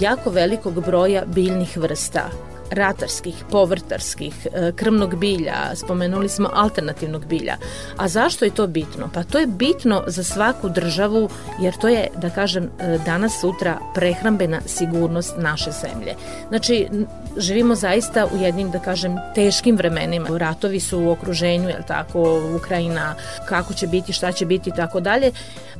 jako 0.00 0.30
velikog 0.30 0.84
broja 0.84 1.24
biljnih 1.26 1.76
vrsta 1.76 2.51
ratarskih, 2.72 3.34
povrtarskih, 3.50 4.46
e, 4.46 4.72
krmnog 4.76 5.16
bilja, 5.16 5.74
spomenuli 5.74 6.28
smo 6.28 6.50
alternativnog 6.54 7.26
bilja. 7.26 7.56
A 7.96 8.08
zašto 8.08 8.44
je 8.44 8.50
to 8.50 8.66
bitno? 8.66 9.10
Pa 9.14 9.22
to 9.22 9.38
je 9.38 9.46
bitno 9.46 10.04
za 10.06 10.24
svaku 10.24 10.68
državu 10.68 11.28
jer 11.60 11.74
to 11.76 11.88
je, 11.88 12.08
da 12.16 12.30
kažem, 12.30 12.64
e, 12.64 12.98
danas 13.06 13.40
sutra 13.40 13.78
prehrambena 13.94 14.60
sigurnost 14.66 15.34
naše 15.38 15.70
zemlje. 15.70 16.14
Znači, 16.48 16.88
živimo 17.36 17.74
zaista 17.74 18.26
u 18.26 18.42
jednim, 18.42 18.70
da 18.70 18.78
kažem, 18.78 19.16
teškim 19.34 19.76
vremenima. 19.76 20.28
Ratovi 20.38 20.80
su 20.80 21.00
u 21.00 21.10
okruženju, 21.10 21.68
je 21.68 21.82
tako, 21.88 22.40
Ukrajina, 22.56 23.14
kako 23.48 23.74
će 23.74 23.86
biti, 23.86 24.12
šta 24.12 24.32
će 24.32 24.46
biti 24.46 24.70
i 24.70 24.76
tako 24.76 25.00
dalje, 25.00 25.32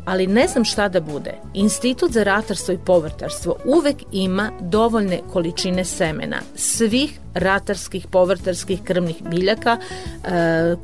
ali 0.05 0.27
ne 0.27 0.47
znam 0.49 0.65
šta 0.65 0.89
da 0.89 1.01
bude. 1.01 1.35
Institut 1.55 2.13
za 2.13 2.23
ratarstvo 2.23 2.75
i 2.75 2.79
povrtarstvo 2.79 3.57
uvek 3.65 3.97
ima 4.13 4.51
dovoljne 4.61 5.21
količine 5.33 5.85
semena 5.85 6.41
Завих 6.83 7.11
ratarskih, 7.35 8.07
povrtarskih 8.07 8.83
krmnih 8.83 9.23
biljaka 9.31 9.77
e, 10.25 10.29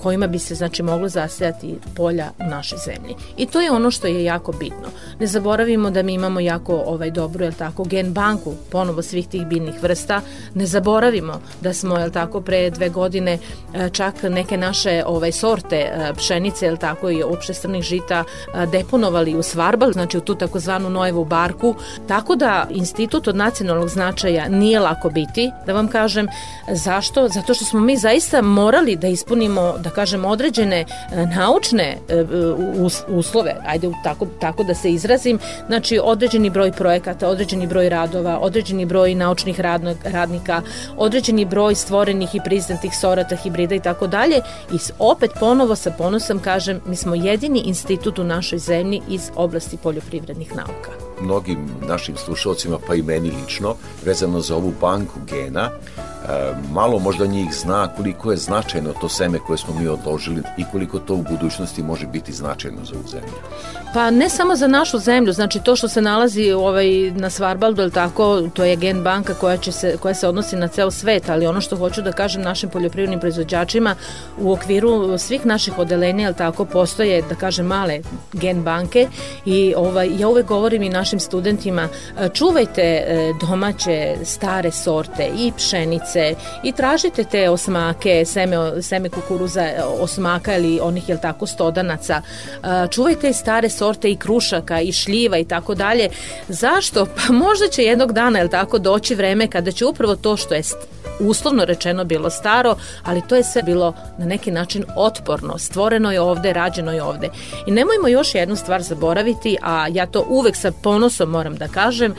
kojima 0.03 0.27
bi 0.27 0.39
se 0.39 0.55
znači 0.55 0.83
moglo 0.83 1.09
zasejati 1.09 1.79
polja 1.97 2.31
u 2.39 2.51
našoj 2.51 2.79
zemlji. 2.79 3.15
I 3.37 3.47
to 3.47 3.61
je 3.61 3.71
ono 3.71 3.91
što 3.91 4.07
je 4.07 4.25
jako 4.25 4.53
bitno. 4.53 4.89
Ne 5.21 5.27
zaboravimo 5.27 5.91
da 5.91 6.03
mi 6.03 6.15
imamo 6.15 6.41
jako 6.41 6.83
ovaj 6.87 7.11
dobru, 7.11 7.45
je 7.45 7.53
tako, 7.53 7.85
gen 7.85 8.13
banku 8.13 8.55
ponovo 8.71 9.03
svih 9.03 9.29
tih 9.29 9.47
biljnih 9.47 9.83
vrsta. 9.83 10.21
Ne 10.55 10.67
zaboravimo 10.67 11.41
da 11.61 11.75
smo, 11.75 11.97
je 11.99 12.13
tako, 12.13 12.41
pre 12.41 12.71
dve 12.71 12.89
godine 12.89 13.39
e, 13.75 13.91
čak 13.91 14.23
neke 14.23 14.57
naše 14.57 15.03
ovaj 15.07 15.33
sorte 15.33 15.77
e, 15.77 16.13
pšenice, 16.17 16.67
je 16.67 16.77
tako, 16.77 17.11
i 17.11 17.23
opšte 17.23 17.55
strnih 17.55 17.83
žita 17.83 18.25
e, 18.25 18.67
deponovali 18.67 19.37
u 19.37 19.43
Svarbal, 19.43 19.93
znači 19.93 20.19
u 20.19 20.21
tu 20.21 20.35
takozvanu 20.35 20.91
Nojevu 20.91 21.25
barku. 21.25 21.75
Tako 22.09 22.37
da 22.37 22.67
institut 22.71 23.29
od 23.29 23.37
nacionalnog 23.37 23.89
značaja 23.89 24.49
nije 24.49 24.81
lako 24.81 25.11
biti, 25.11 25.51
da 25.67 25.73
vam 25.73 25.89
kažem, 25.89 26.29
Zašto? 26.73 27.29
Zato 27.29 27.55
što 27.55 27.65
smo 27.65 27.81
mi 27.81 27.97
zaista 27.97 28.43
morali 28.43 28.97
da 28.97 29.09
ispunimo, 29.09 29.75
da 29.79 29.91
kažem, 29.91 30.25
određene 30.25 30.77
e, 30.81 31.27
naučne 31.27 31.99
e, 32.09 32.25
uslove, 33.09 33.57
ajde 33.67 33.91
tako, 34.05 34.27
tako 34.41 34.65
da 34.65 34.75
se 34.75 34.91
izrazim, 34.93 35.39
znači 35.67 36.01
određeni 36.03 36.51
broj 36.51 36.73
projekata, 36.73 37.29
određeni 37.29 37.67
broj 37.67 37.89
radova, 37.89 38.39
određeni 38.39 38.85
broj 38.85 39.15
naučnih 39.15 39.61
radnika, 40.05 40.63
određeni 40.97 41.45
broj 41.45 41.75
stvorenih 41.75 42.35
i 42.35 42.41
priznatih 42.45 42.97
sorata, 43.01 43.37
hibrida 43.37 43.75
i 43.75 43.81
tako 43.81 44.07
dalje 44.07 44.37
i 44.73 44.79
opet 44.99 45.31
ponovo 45.41 45.77
sa 45.77 45.91
ponosom 45.91 46.39
kažem, 46.39 46.81
mi 46.87 46.97
smo 46.97 47.15
jedini 47.15 47.61
institut 47.65 48.19
u 48.19 48.25
našoj 48.25 48.59
zemlji 48.59 49.03
iz 49.09 49.31
oblasti 49.37 49.77
poljoprivrednih 49.77 50.57
nauka. 50.57 51.08
Mnogim 51.23 51.59
našim 51.89 52.17
slušalcima, 52.17 52.79
pa 52.87 52.95
i 52.95 53.03
meni 53.03 53.31
lično, 53.31 53.75
vezano 54.05 54.41
za 54.41 54.57
ovu 54.57 54.73
banku 54.81 55.21
gena, 55.27 55.71
E, 56.29 56.55
malo 56.73 56.99
možda 56.99 57.27
njih 57.27 57.55
zna 57.55 57.89
koliko 57.97 58.31
je 58.31 58.37
značajno 58.37 58.93
to 59.01 59.09
seme 59.09 59.39
koje 59.47 59.59
smo 59.59 59.75
mi 59.81 59.89
odložili 59.89 60.43
i 60.59 60.65
koliko 60.73 60.99
to 60.99 61.15
u 61.15 61.23
budućnosti 61.23 61.83
može 61.83 62.07
biti 62.07 62.33
značajno 62.33 62.85
za 62.85 62.95
ovu 62.95 63.09
zemlju. 63.09 63.33
Pa 63.95 64.11
ne 64.11 64.29
samo 64.29 64.57
za 64.57 64.67
našu 64.67 64.99
zemlju, 64.99 65.33
znači 65.33 65.61
to 65.61 65.77
što 65.77 65.89
se 65.89 66.03
nalazi 66.03 66.53
ovaj, 66.53 67.11
na 67.11 67.31
Svarbaldu, 67.31 67.83
ili 67.83 67.91
tako, 67.91 68.43
to 68.55 68.65
je 68.65 68.77
gen 68.77 69.03
banka 69.03 69.35
koja, 69.35 69.57
će 69.57 69.73
se, 69.73 69.97
koja 70.03 70.15
se 70.15 70.29
odnosi 70.29 70.57
na 70.57 70.69
ceo 70.69 70.91
svet, 70.91 71.29
ali 71.29 71.47
ono 71.47 71.61
što 71.61 71.77
hoću 71.77 72.03
da 72.03 72.13
kažem 72.13 72.43
našim 72.43 72.71
poljoprivrednim 72.71 73.21
proizvođačima 73.21 73.95
u 74.39 74.53
okviru 74.53 75.19
svih 75.19 75.47
naših 75.47 75.79
odelenja, 75.79 76.27
ili 76.27 76.37
tako, 76.37 76.65
postoje, 76.65 77.23
da 77.29 77.35
kažem, 77.35 77.67
male 77.67 78.01
gen 78.33 78.63
banke 78.63 79.09
i 79.45 79.75
ovaj, 79.77 80.11
ja 80.19 80.29
uvek 80.29 80.47
govorim 80.47 80.83
i 80.83 80.89
našim 80.89 81.08
studentima, 81.21 81.89
čuvajte 82.35 82.83
e, 82.83 83.33
domaće 83.41 84.17
stare 84.25 84.71
sorte 84.71 85.31
i 85.39 85.53
pšenice 85.57 86.35
i 86.63 86.73
tražite 86.73 87.25
te 87.25 87.51
osmake, 87.51 88.25
seme, 88.25 88.83
seme 88.83 89.09
kukuruza 89.09 89.67
osmaka 90.01 90.57
ili 90.57 90.81
onih, 90.83 91.09
jel 91.09 91.19
tako, 91.23 91.47
stodanaca, 91.47 92.23
čuvajte 92.91 93.33
stare 93.33 93.71
sorte 93.71 94.11
i 94.11 94.17
krušaka 94.17 94.81
i 94.81 94.93
šljiva 94.93 95.39
i 95.39 95.45
tako 95.45 95.75
dalje. 95.75 96.09
Zašto? 96.49 97.07
Pa 97.07 97.33
možda 97.33 97.69
će 97.69 97.83
jednog 97.83 98.13
dana, 98.13 98.39
jel 98.39 98.49
tako, 98.49 98.79
doći 98.79 99.15
vreme 99.15 99.47
kada 99.47 99.73
će 99.73 99.87
upravo 99.87 100.17
to 100.17 100.37
što 100.37 100.55
je 100.55 100.63
uslovno 101.21 101.65
rečeno 101.65 102.05
bilo 102.05 102.31
staro, 102.31 102.77
ali 103.05 103.23
to 103.29 103.37
je 103.37 103.45
sve 103.45 103.63
bilo 103.63 103.95
na 104.19 104.27
neki 104.27 104.51
način 104.51 104.85
otporno. 104.97 105.59
Stvoreno 105.59 106.13
je 106.13 106.21
ovde, 106.21 106.53
rađeno 106.53 106.93
je 106.93 107.03
ovde. 107.03 107.29
I 107.67 107.71
nemojmo 107.71 108.09
još 108.09 108.35
jednu 108.35 108.57
stvar 108.57 108.83
zaboraviti, 108.83 109.57
a 109.63 109.87
ja 109.93 110.07
to 110.07 110.27
uvek 110.29 110.57
sa 110.57 110.73
ponosom 110.83 110.98
moram 111.27 111.57
da 111.57 111.69
kažem, 111.69 112.15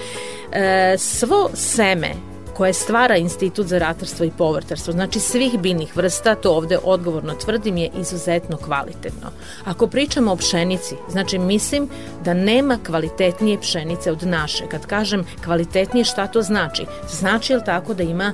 e, 0.52 0.96
svo 0.98 1.50
seme 1.54 2.30
koje 2.60 2.74
stvara 2.74 3.18
Institut 3.18 3.68
za 3.68 3.78
ratarstvo 3.78 4.26
i 4.26 4.32
povrtarstvo, 4.38 4.94
znači 4.94 5.20
svih 5.20 5.60
biljnih 5.60 5.98
vrsta, 5.98 6.36
to 6.36 6.52
ovde 6.52 6.78
odgovorno 6.84 7.34
tvrdim, 7.34 7.78
je 7.78 7.90
izuzetno 8.00 8.58
kvalitetno. 8.58 9.32
Ako 9.66 9.88
pričamo 9.88 10.32
o 10.32 10.36
pšenici, 10.36 10.96
znači 11.10 11.40
mislim 11.40 11.90
da 12.24 12.34
nema 12.34 12.78
kvalitetnije 12.86 13.60
pšenice 13.60 14.12
od 14.12 14.28
naše. 14.28 14.68
Kad 14.68 14.86
kažem 14.86 15.26
kvalitetnije, 15.44 16.04
šta 16.04 16.28
to 16.28 16.42
znači? 16.42 16.86
Znači 17.10 17.54
je 17.54 17.64
tako 17.64 17.94
da 17.94 18.04
ima 18.04 18.34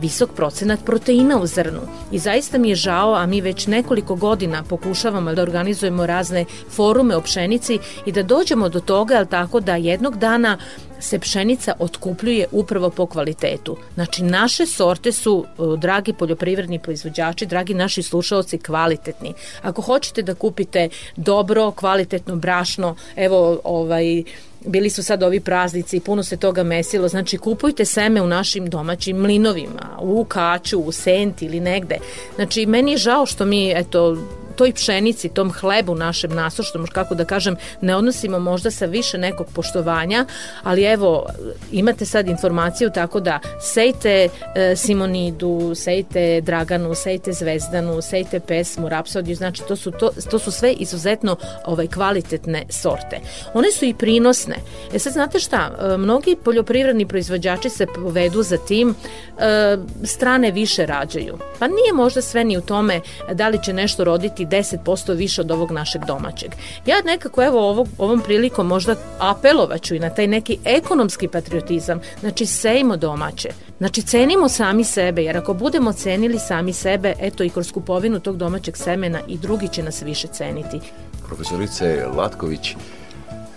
visok 0.00 0.30
procenat 0.36 0.84
proteina 0.84 1.40
u 1.40 1.46
zrnu. 1.46 1.80
I 2.12 2.18
zaista 2.18 2.58
mi 2.58 2.68
je 2.68 2.74
žao, 2.74 3.14
a 3.14 3.26
mi 3.26 3.40
već 3.40 3.66
nekoliko 3.66 4.14
godina 4.14 4.62
pokušavamo 4.62 5.34
da 5.34 5.42
organizujemo 5.42 6.06
razne 6.06 6.44
forume 6.70 7.16
o 7.16 7.20
pšenici 7.20 7.78
i 8.06 8.12
da 8.12 8.22
dođemo 8.22 8.68
do 8.68 8.80
toga, 8.80 9.14
ali 9.16 9.26
tako 9.26 9.60
da 9.60 9.76
jednog 9.76 10.18
dana 10.18 10.58
se 11.00 11.18
pšenica 11.18 11.72
otkupljuje 11.78 12.46
upravo 12.52 12.90
po 12.90 13.06
kvalitetu. 13.06 13.76
Znači, 13.94 14.22
naše 14.22 14.66
sorte 14.66 15.12
su, 15.12 15.44
dragi 15.78 16.12
poljoprivredni 16.12 16.78
proizvođači, 16.78 17.46
dragi 17.46 17.74
naši 17.74 18.02
slušalci, 18.02 18.58
kvalitetni. 18.58 19.34
Ako 19.62 19.82
hoćete 19.82 20.22
da 20.22 20.34
kupite 20.34 20.88
dobro, 21.16 21.70
kvalitetno 21.70 22.36
brašno, 22.36 22.96
evo, 23.16 23.60
ovaj, 23.64 24.24
bili 24.66 24.90
su 24.90 25.02
sad 25.02 25.22
ovi 25.22 25.40
praznici 25.40 25.96
i 25.96 26.00
puno 26.00 26.22
se 26.22 26.36
toga 26.36 26.62
mesilo, 26.62 27.08
znači 27.08 27.38
kupujte 27.38 27.84
seme 27.84 28.22
u 28.22 28.26
našim 28.26 28.66
domaćim 28.66 29.16
mlinovima, 29.16 29.98
u 30.00 30.24
Kaću, 30.24 30.78
u 30.78 30.92
Senti 30.92 31.44
ili 31.44 31.60
negde. 31.60 31.96
Znači, 32.34 32.66
meni 32.66 32.90
je 32.90 32.96
žao 32.96 33.26
što 33.26 33.44
mi, 33.44 33.72
eto, 33.72 34.16
toj 34.60 34.72
pšenici, 34.72 35.28
tom 35.28 35.52
hlebu 35.52 35.94
našem 35.94 36.34
nasuštom, 36.34 36.86
kako 36.86 37.14
da 37.14 37.24
kažem, 37.24 37.56
ne 37.80 37.96
odnosimo 37.96 38.38
možda 38.38 38.70
sa 38.70 38.86
više 38.86 39.18
nekog 39.18 39.46
poštovanja, 39.54 40.26
ali 40.62 40.84
evo, 40.84 41.26
imate 41.72 42.04
sad 42.04 42.28
informaciju 42.28 42.90
tako 42.94 43.20
da 43.20 43.40
sejte 43.60 44.28
e, 44.54 44.76
Simonidu, 44.76 45.72
sejte 45.74 46.40
Draganu, 46.40 46.94
sejte 46.94 47.32
Zvezdanu, 47.32 48.02
sejte 48.02 48.40
pesmu, 48.40 48.88
Rapsodiju, 48.88 49.36
znači 49.36 49.62
to 49.68 49.76
su, 49.76 49.90
to, 49.90 50.10
to 50.30 50.38
su 50.38 50.50
sve 50.50 50.72
izuzetno 50.72 51.36
ovaj, 51.64 51.86
kvalitetne 51.86 52.64
sorte. 52.68 53.20
One 53.54 53.72
su 53.72 53.84
i 53.84 53.94
prinosne. 53.94 54.56
E 54.92 54.98
sad 54.98 55.12
znate 55.12 55.38
šta, 55.38 55.70
e, 55.80 55.96
mnogi 55.96 56.36
poljoprivredni 56.44 57.06
proizvođači 57.06 57.70
se 57.70 57.86
povedu 57.86 58.42
za 58.42 58.56
tim, 58.56 58.94
e, 59.38 59.76
strane 60.04 60.50
više 60.50 60.86
rađaju. 60.86 61.38
Pa 61.58 61.66
nije 61.66 61.92
možda 61.94 62.22
sve 62.22 62.44
ni 62.44 62.58
u 62.58 62.60
tome 62.60 63.00
da 63.32 63.48
li 63.48 63.62
će 63.64 63.72
nešto 63.72 64.04
roditi 64.04 64.49
10% 64.50 65.16
više 65.16 65.40
od 65.40 65.50
ovog 65.50 65.70
našeg 65.70 66.04
domaćeg. 66.04 66.50
Ja 66.86 67.02
nekako 67.04 67.44
evo 67.44 67.68
ovog, 67.68 67.88
ovom 67.98 68.20
prilikom 68.20 68.66
možda 68.66 68.94
apelovaću 69.18 69.94
i 69.94 69.98
na 69.98 70.10
taj 70.10 70.26
neki 70.26 70.58
ekonomski 70.64 71.28
patriotizam, 71.28 72.00
znači 72.20 72.46
sejmo 72.46 72.96
domaće, 72.96 73.48
znači 73.78 74.02
cenimo 74.02 74.48
sami 74.48 74.84
sebe, 74.84 75.22
jer 75.22 75.36
ako 75.36 75.54
budemo 75.54 75.92
cenili 75.92 76.38
sami 76.38 76.72
sebe, 76.72 77.14
eto 77.20 77.44
i 77.44 77.50
kroz 77.50 77.72
kupovinu 77.72 78.20
tog 78.20 78.36
domaćeg 78.36 78.76
semena 78.76 79.20
i 79.28 79.38
drugi 79.38 79.68
će 79.68 79.82
nas 79.82 80.02
više 80.02 80.28
ceniti. 80.28 80.80
Profesorice 81.26 82.06
Latković, 82.16 82.74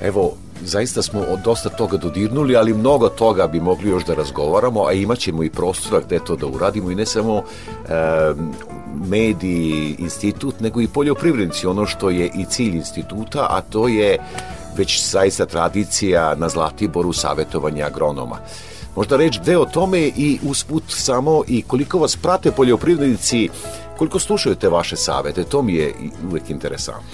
evo, 0.01 0.37
zaista 0.65 1.01
smo 1.01 1.19
od 1.19 1.39
dosta 1.39 1.69
toga 1.69 1.97
dodirnuli, 1.97 2.55
ali 2.55 2.73
mnogo 2.73 3.09
toga 3.09 3.47
bi 3.47 3.59
mogli 3.59 3.89
još 3.89 4.05
da 4.05 4.13
razgovaramo, 4.13 4.85
a 4.85 4.93
imaćemo 4.93 5.43
i 5.43 5.49
prostora 5.49 6.01
gde 6.05 6.19
to 6.19 6.35
da 6.35 6.45
uradimo 6.45 6.91
i 6.91 6.95
ne 6.95 7.05
samo 7.05 7.37
e, 7.37 7.43
mediji, 9.09 9.95
institut, 9.99 10.59
nego 10.59 10.81
i 10.81 10.87
poljoprivrednici, 10.87 11.67
ono 11.67 11.85
što 11.85 12.09
je 12.09 12.31
i 12.35 12.45
cilj 12.45 12.75
instituta, 12.75 13.47
a 13.49 13.61
to 13.61 13.87
je 13.87 14.17
već 14.77 15.09
zaista 15.09 15.45
tradicija 15.45 16.35
na 16.35 16.49
Zlatiboru 16.49 17.13
savjetovanja 17.13 17.85
agronoma. 17.85 18.37
Možda 18.95 19.17
reći 19.17 19.39
gde 19.41 19.57
o 19.57 19.65
tome 19.65 19.99
i 19.99 20.39
usput 20.43 20.83
samo 20.87 21.43
i 21.47 21.61
koliko 21.61 21.99
vas 21.99 22.15
prate 22.15 22.51
poljoprivrednici, 22.51 23.49
koliko 23.97 24.19
slušaju 24.19 24.55
te 24.55 24.69
vaše 24.69 24.95
savete, 24.95 25.43
to 25.43 25.61
mi 25.61 25.73
je 25.73 25.93
uvek 26.29 26.49
interesantno. 26.49 27.09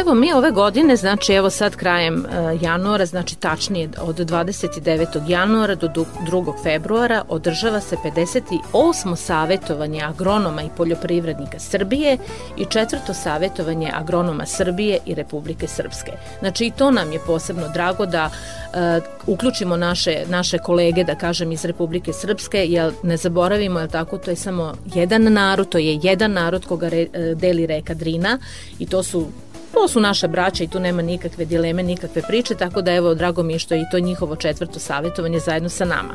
Evo 0.00 0.14
mi 0.14 0.32
ove 0.32 0.50
godine, 0.50 0.96
znači 0.96 1.32
evo 1.32 1.50
sad 1.50 1.76
krajem 1.76 2.26
e, 2.26 2.58
januara, 2.60 3.06
znači 3.06 3.36
tačnije 3.36 3.88
od 4.00 4.16
29. 4.16 5.28
januara 5.28 5.74
do 5.74 5.88
2. 5.88 6.62
februara 6.62 7.22
održava 7.28 7.80
se 7.80 7.96
58. 7.96 9.16
savetovanje 9.16 10.02
agronoma 10.02 10.62
i 10.62 10.68
poljoprivrednika 10.76 11.58
Srbije 11.58 12.18
i 12.56 12.64
četvrto 12.64 13.14
savetovanje 13.14 13.90
agronoma 13.94 14.46
Srbije 14.46 14.98
i 15.06 15.14
Republike 15.14 15.66
Srpske. 15.66 16.12
Znači 16.40 16.64
i 16.64 16.70
to 16.70 16.90
nam 16.90 17.12
je 17.12 17.18
posebno 17.26 17.68
drago 17.68 18.06
da 18.06 18.30
uh, 18.30 19.04
uključimo 19.26 19.76
naše, 19.76 20.24
naše 20.28 20.58
kolege, 20.58 21.04
da 21.04 21.14
kažem, 21.14 21.52
iz 21.52 21.64
Republike 21.64 22.12
Srpske, 22.12 22.64
jer 22.68 22.92
ne 23.02 23.16
zaboravimo, 23.16 23.80
je 23.80 23.88
tako, 23.88 24.18
to 24.18 24.30
je 24.30 24.36
samo 24.36 24.74
jedan 24.94 25.32
narod, 25.32 25.68
to 25.68 25.78
je 25.78 26.00
jedan 26.02 26.32
narod 26.32 26.64
koga 26.64 26.88
re, 26.88 27.06
e, 27.12 27.34
deli 27.34 27.66
reka 27.66 27.94
Drina 27.94 28.38
i 28.78 28.86
to 28.86 29.02
su 29.02 29.26
To 29.74 29.88
su 29.88 30.00
naše 30.00 30.28
braća 30.28 30.64
i 30.64 30.68
tu 30.68 30.80
nema 30.80 31.02
nikakve 31.02 31.44
dileme, 31.44 31.82
nikakve 31.82 32.22
priče, 32.22 32.54
tako 32.54 32.82
da 32.82 32.92
evo, 32.92 33.14
drago 33.14 33.42
mi 33.42 33.52
je 33.52 33.58
što 33.58 33.74
je 33.74 33.80
i 33.80 33.90
to 33.90 33.98
njihovo 33.98 34.36
četvrto 34.36 34.78
savjetovanje 34.78 35.38
zajedno 35.38 35.68
sa 35.68 35.84
nama. 35.84 36.14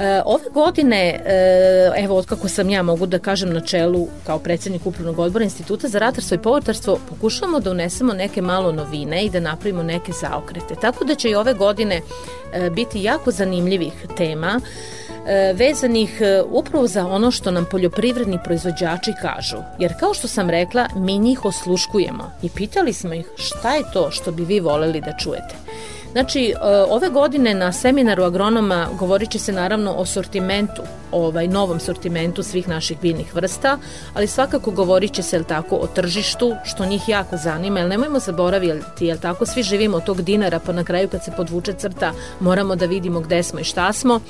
E, 0.00 0.22
ove 0.24 0.44
godine, 0.52 1.20
e, 1.24 1.92
evo 1.96 2.16
otkako 2.16 2.48
sam 2.48 2.70
ja 2.70 2.82
mogu 2.82 3.06
da 3.06 3.18
kažem 3.18 3.52
na 3.52 3.60
čelu 3.60 4.08
kao 4.26 4.38
predsednik 4.38 4.86
upravnog 4.86 5.18
odbora 5.18 5.44
Instituta 5.44 5.88
za 5.88 5.98
ratarstvo 5.98 6.34
i 6.34 6.38
povrtarstvo, 6.38 6.98
pokušavamo 7.08 7.60
da 7.60 7.70
unesemo 7.70 8.12
neke 8.12 8.42
malo 8.42 8.72
novine 8.72 9.24
i 9.24 9.30
da 9.30 9.40
napravimo 9.40 9.82
neke 9.82 10.12
zaokrete. 10.12 10.74
Tako 10.80 11.04
da 11.04 11.14
će 11.14 11.30
i 11.30 11.34
ove 11.34 11.54
godine 11.54 12.00
e, 12.52 12.70
biti 12.70 13.02
jako 13.02 13.30
zanimljivih 13.30 13.92
tema 14.16 14.60
vezanih 15.54 16.20
e, 16.20 16.42
upravo 16.50 16.86
za 16.86 17.06
ono 17.06 17.30
što 17.30 17.50
nam 17.50 17.66
poljoprivredni 17.70 18.38
proizvođači 18.44 19.12
kažu. 19.22 19.56
Jer 19.78 19.92
kao 20.00 20.14
što 20.14 20.28
sam 20.28 20.50
rekla, 20.50 20.86
mi 20.96 21.18
njih 21.18 21.44
osluškujemo 21.44 22.30
i 22.42 22.48
pitali 22.50 22.92
smo 22.92 23.14
ih 23.14 23.26
šta 23.36 23.74
je 23.74 23.82
to 23.92 24.10
što 24.10 24.32
bi 24.32 24.44
vi 24.44 24.60
voleli 24.60 25.00
da 25.00 25.16
čujete. 25.18 25.54
Znači, 26.12 26.48
e, 26.48 26.54
ove 26.88 27.08
godine 27.08 27.54
na 27.54 27.72
seminaru 27.72 28.22
agronoma 28.22 28.88
govorit 28.98 29.30
će 29.30 29.38
se 29.38 29.52
naravno 29.52 29.92
o 29.92 30.06
sortimentu, 30.06 30.82
ovaj 31.12 31.48
novom 31.48 31.80
sortimentu 31.80 32.42
svih 32.42 32.68
naših 32.68 33.00
biljnih 33.00 33.34
vrsta, 33.34 33.78
ali 34.14 34.26
svakako 34.26 34.70
govorit 34.70 35.12
će 35.12 35.22
se 35.22 35.36
jel 35.36 35.44
tako 35.44 35.76
o 35.76 35.86
tržištu, 35.86 36.54
što 36.64 36.86
njih 36.86 37.08
jako 37.08 37.36
zanima, 37.36 37.80
jer 37.80 37.88
nemojmo 37.88 38.18
zaboraviti, 38.18 39.06
jel 39.06 39.18
tako, 39.18 39.46
svi 39.46 39.62
živimo 39.62 39.96
od 39.96 40.04
tog 40.04 40.22
dinara, 40.22 40.58
pa 40.58 40.72
na 40.72 40.84
kraju 40.84 41.08
kad 41.08 41.24
se 41.24 41.32
podvuče 41.36 41.72
crta 41.72 42.12
moramo 42.40 42.76
da 42.76 42.86
vidimo 42.86 43.20
gde 43.20 43.42
smo 43.42 43.60
i 43.60 43.64
šta 43.64 43.92
smo. 43.92 44.20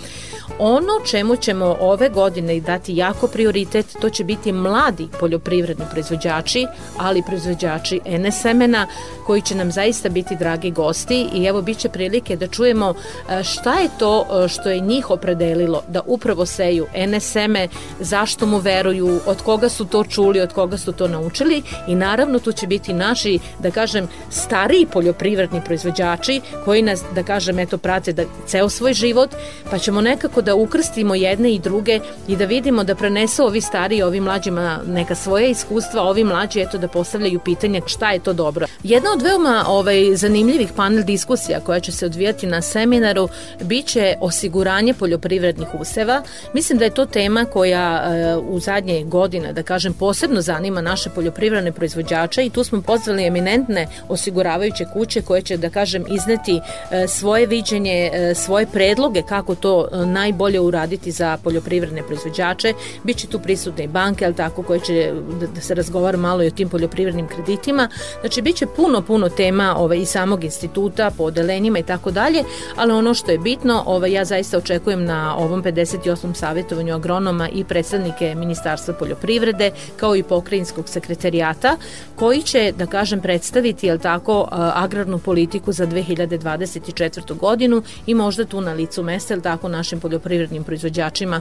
Ono 0.59 0.93
čemu 1.11 1.37
ćemo 1.37 1.77
ove 1.81 2.09
godine 2.09 2.61
dati 2.61 2.97
jako 2.97 3.27
prioritet, 3.27 3.87
to 4.01 4.11
će 4.11 4.25
biti 4.25 4.53
mladi 4.53 5.09
poljoprivredni 5.21 5.85
proizvođači, 5.91 6.67
ali 6.99 7.23
proizvođači 7.27 8.01
ene 8.05 8.33
semena, 8.33 8.87
koji 9.27 9.43
će 9.43 9.55
nam 9.55 9.71
zaista 9.71 10.09
biti 10.09 10.37
dragi 10.37 10.71
gosti 10.71 11.29
i 11.35 11.45
evo 11.45 11.63
biće 11.71 11.89
prilike 11.89 12.37
da 12.37 12.47
čujemo 12.47 12.95
e, 12.95 13.43
šta 13.45 13.75
je 13.79 13.89
to 13.99 14.27
e, 14.27 14.49
što 14.49 14.71
je 14.71 14.81
njih 14.81 15.11
opredelilo 15.11 15.83
da 15.89 16.01
upravo 16.07 16.47
seju 16.47 16.87
NSM-e, 17.07 17.69
zašto 18.01 18.47
mu 18.47 18.59
veruju, 18.59 19.21
od 19.27 19.43
koga 19.43 19.69
su 19.69 19.85
to 19.85 20.05
čuli, 20.05 20.41
od 20.41 20.53
koga 20.53 20.79
su 20.79 20.93
to 20.93 21.09
naučili 21.09 21.63
i 21.87 21.95
naravno 21.95 22.39
tu 22.39 22.53
će 22.53 22.67
biti 22.67 22.93
naši, 22.93 23.39
da 23.59 23.71
kažem, 23.71 24.09
stariji 24.31 24.87
poljoprivredni 24.87 25.61
proizvođači 25.65 26.41
koji 26.65 26.83
nas, 26.83 27.05
da 27.15 27.23
kažem, 27.23 27.59
eto, 27.59 27.79
prate 27.79 28.13
da 28.13 28.25
ceo 28.47 28.69
svoj 28.69 28.93
život, 28.93 29.31
pa 29.71 29.79
ćemo 29.79 30.01
nekako 30.01 30.43
da 30.43 30.55
ukrstimo 30.55 31.15
jedne 31.15 31.55
i 31.55 31.59
druge 31.59 32.01
i 32.29 32.37
da 32.37 32.45
vidimo 32.45 32.85
da 32.85 32.95
prenesu 32.95 33.45
ovi 33.45 33.61
stariji 33.61 34.03
ovi 34.03 34.21
mlađima 34.21 34.81
neka 34.87 35.15
svoje 35.15 35.51
iskustva, 35.51 36.03
ovi 36.03 36.25
mlađi 36.25 36.61
eto 36.61 36.79
da 36.79 36.89
postavljaju 36.89 37.41
pitanja 37.45 37.81
šta 37.87 38.13
je 38.13 38.19
to 38.19 38.33
dobro. 38.33 38.67
Jedna 38.83 39.13
od 39.13 39.23
veoma 39.23 39.65
ovaj, 39.69 40.17
zanimljivih 40.17 40.73
panel 40.77 41.05
diskusija 41.05 41.60
koja 41.61 41.81
će 41.81 41.93
se 41.93 42.07
odvijati 42.07 42.47
na 42.47 42.63
seminaru 42.63 43.29
biće 43.63 44.15
osiguranje 44.21 44.95
poljoprivrednih 44.95 45.69
useva. 45.81 46.23
Mislim 46.55 46.79
da 46.79 46.85
je 46.85 46.95
to 46.95 47.07
tema 47.07 47.45
koja 47.45 48.03
e, 48.05 48.37
u 48.37 48.61
zadnje 48.61 49.05
godine, 49.05 49.53
da 49.53 49.63
kažem, 49.63 49.93
posebno 49.93 50.41
zanima 50.41 50.81
naše 50.81 51.11
poljoprivredne 51.11 51.73
proizvođače 51.73 52.47
i 52.47 52.51
tu 52.51 52.65
smo 52.65 52.83
pozvali 52.83 53.27
eminentne 53.27 53.87
osiguravajuće 54.09 54.85
kuće 54.93 55.23
koje 55.23 55.43
će, 55.43 55.57
da 55.57 55.71
kažem, 55.71 56.05
izneti 56.09 56.61
e, 56.91 57.09
svoje 57.09 57.47
viđenje, 57.47 58.11
e, 58.13 58.35
svoje 58.35 58.67
predloge 58.67 59.23
kako 59.23 59.55
to 59.55 59.89
najbolje 60.07 60.61
uraditi 60.61 61.11
za 61.11 61.39
poljoprivredne 61.45 62.03
proizvođače. 62.03 62.75
Biće 63.05 63.27
tu 63.27 63.39
prisutne 63.39 63.85
i 63.85 63.89
banke, 63.89 64.25
ali 64.25 64.35
tako, 64.35 64.63
koje 64.63 64.81
će 64.81 65.13
da, 65.41 65.47
da 65.47 65.61
se 65.61 65.75
razgovara 65.75 66.19
malo 66.19 66.43
i 66.43 66.47
o 66.47 66.51
tim 66.51 66.69
poljoprivrednim 66.69 67.29
kreditima. 67.29 67.89
Znači, 68.21 68.43
biće 68.43 68.67
puno, 68.77 69.03
puno 69.03 69.29
tema 69.29 69.75
ovaj, 69.77 69.99
i 69.99 70.07
samog 70.07 70.45
instituta, 70.45 71.11
podele 71.11 71.50
odeljenjima 71.51 71.79
i 71.79 71.83
tako 71.83 72.11
dalje, 72.11 72.45
ali 72.77 72.93
ono 72.93 73.15
što 73.15 73.31
je 73.31 73.39
bitno, 73.39 73.83
ovaj, 73.87 74.13
ja 74.13 74.25
zaista 74.25 74.59
očekujem 74.59 75.05
na 75.05 75.37
ovom 75.37 75.63
58. 75.63 76.35
savjetovanju 76.35 76.95
agronoma 76.95 77.49
i 77.49 77.65
predstavnike 77.65 78.35
Ministarstva 78.35 78.95
poljoprivrede, 78.95 79.71
kao 79.97 80.17
i 80.17 80.23
pokrajinskog 80.23 80.89
sekretarijata, 80.89 81.77
koji 82.17 82.43
će, 82.43 82.73
da 82.79 82.87
kažem, 82.87 83.21
predstaviti, 83.21 83.87
jel 83.87 83.99
tako, 83.99 84.49
agrarnu 84.51 85.19
politiku 85.19 85.73
za 85.73 85.87
2024. 85.87 87.37
godinu 87.37 87.83
i 88.07 88.15
možda 88.15 88.45
tu 88.45 88.61
na 88.61 88.73
licu 88.73 89.03
mesta, 89.03 89.35
jel 89.35 89.43
tako, 89.43 89.69
našim 89.69 90.01
poljoprivrednim 90.01 90.65
proizvođačima 90.65 91.41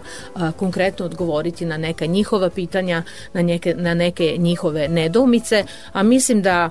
konkretno 0.57 1.05
odgovoriti 1.05 1.65
na 1.65 1.77
neka 1.77 2.05
njihova 2.05 2.49
pitanja, 2.49 3.03
na 3.33 3.41
neke, 3.41 3.75
na 3.77 3.93
neke 3.93 4.35
njihove 4.37 4.87
nedoumice, 4.87 5.63
a 5.93 6.03
mislim 6.03 6.41
da 6.41 6.69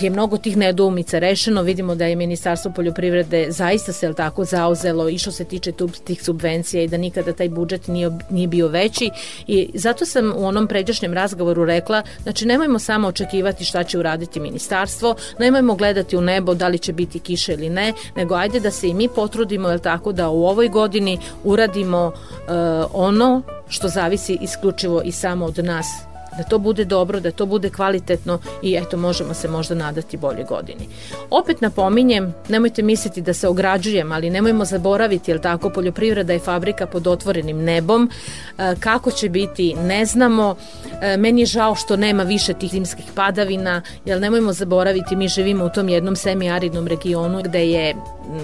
je 0.00 0.10
mnogo 0.10 0.38
tih 0.38 0.56
nedoumica 0.56 1.18
rešeno, 1.18 1.62
vidimo 1.62 1.94
da 1.94 2.06
je 2.06 2.16
Ministarstvo 2.38 2.70
poljoprivrede 2.72 3.46
zaista 3.50 3.92
se 3.92 4.14
tako 4.14 4.44
zauzelo 4.44 5.08
i 5.08 5.18
što 5.18 5.32
se 5.32 5.44
tiče 5.44 5.72
tih 6.04 6.22
subvencija 6.22 6.82
i 6.82 6.88
da 6.88 6.96
nikada 6.96 7.32
taj 7.32 7.48
budžet 7.48 7.88
nije, 7.88 8.10
nije 8.30 8.46
bio 8.46 8.68
veći. 8.68 9.10
I 9.46 9.70
zato 9.74 10.06
sam 10.06 10.32
u 10.36 10.46
onom 10.46 10.66
pređašnjem 10.66 11.14
razgovoru 11.14 11.64
rekla, 11.64 12.02
znači 12.22 12.46
nemojmo 12.46 12.78
samo 12.78 13.08
očekivati 13.08 13.64
šta 13.64 13.84
će 13.84 13.98
uraditi 13.98 14.40
ministarstvo, 14.40 15.14
nemojmo 15.38 15.74
gledati 15.74 16.16
u 16.16 16.20
nebo 16.20 16.54
da 16.54 16.68
li 16.68 16.78
će 16.78 16.92
biti 16.92 17.18
kiše 17.18 17.52
ili 17.52 17.70
ne, 17.70 17.92
nego 18.16 18.34
ajde 18.34 18.60
da 18.60 18.70
se 18.70 18.88
i 18.88 18.94
mi 18.94 19.08
potrudimo, 19.08 19.68
jel 19.68 19.78
tako, 19.78 20.12
da 20.12 20.28
u 20.28 20.46
ovoj 20.46 20.68
godini 20.68 21.18
uradimo 21.44 22.06
uh, 22.06 22.52
ono 22.92 23.42
što 23.68 23.88
zavisi 23.88 24.38
isključivo 24.40 25.02
i 25.02 25.12
samo 25.12 25.46
od 25.46 25.58
nas 25.64 26.07
da 26.38 26.44
to 26.44 26.58
bude 26.58 26.84
dobro, 26.84 27.20
da 27.20 27.30
to 27.30 27.46
bude 27.46 27.70
kvalitetno 27.70 28.38
i 28.62 28.76
eto 28.76 28.96
možemo 28.96 29.34
se 29.34 29.48
možda 29.48 29.74
nadati 29.74 30.16
bolje 30.16 30.44
godini. 30.44 30.88
Opet 31.30 31.60
napominjem, 31.60 32.34
nemojte 32.48 32.82
misliti 32.82 33.20
da 33.20 33.34
se 33.34 33.48
ograđujem, 33.48 34.12
ali 34.12 34.30
nemojmo 34.30 34.64
zaboraviti, 34.64 35.30
jel 35.30 35.38
tako, 35.38 35.70
poljoprivreda 35.70 36.32
je 36.32 36.38
fabrika 36.38 36.86
pod 36.86 37.06
otvorenim 37.06 37.64
nebom, 37.64 38.10
e, 38.58 38.74
kako 38.80 39.10
će 39.10 39.28
biti 39.28 39.74
ne 39.74 40.04
znamo, 40.04 40.56
e, 41.02 41.16
meni 41.16 41.42
je 41.42 41.46
žao 41.46 41.74
što 41.74 41.96
nema 41.96 42.22
više 42.22 42.54
tih 42.54 42.70
zimskih 42.70 43.04
padavina, 43.14 43.82
jer 44.04 44.20
nemojmo 44.20 44.52
zaboraviti, 44.52 45.16
mi 45.16 45.28
živimo 45.28 45.64
u 45.64 45.70
tom 45.70 45.88
jednom 45.88 46.16
semiaridnom 46.16 46.86
regionu 46.86 47.42
gde 47.42 47.70
je 47.70 47.94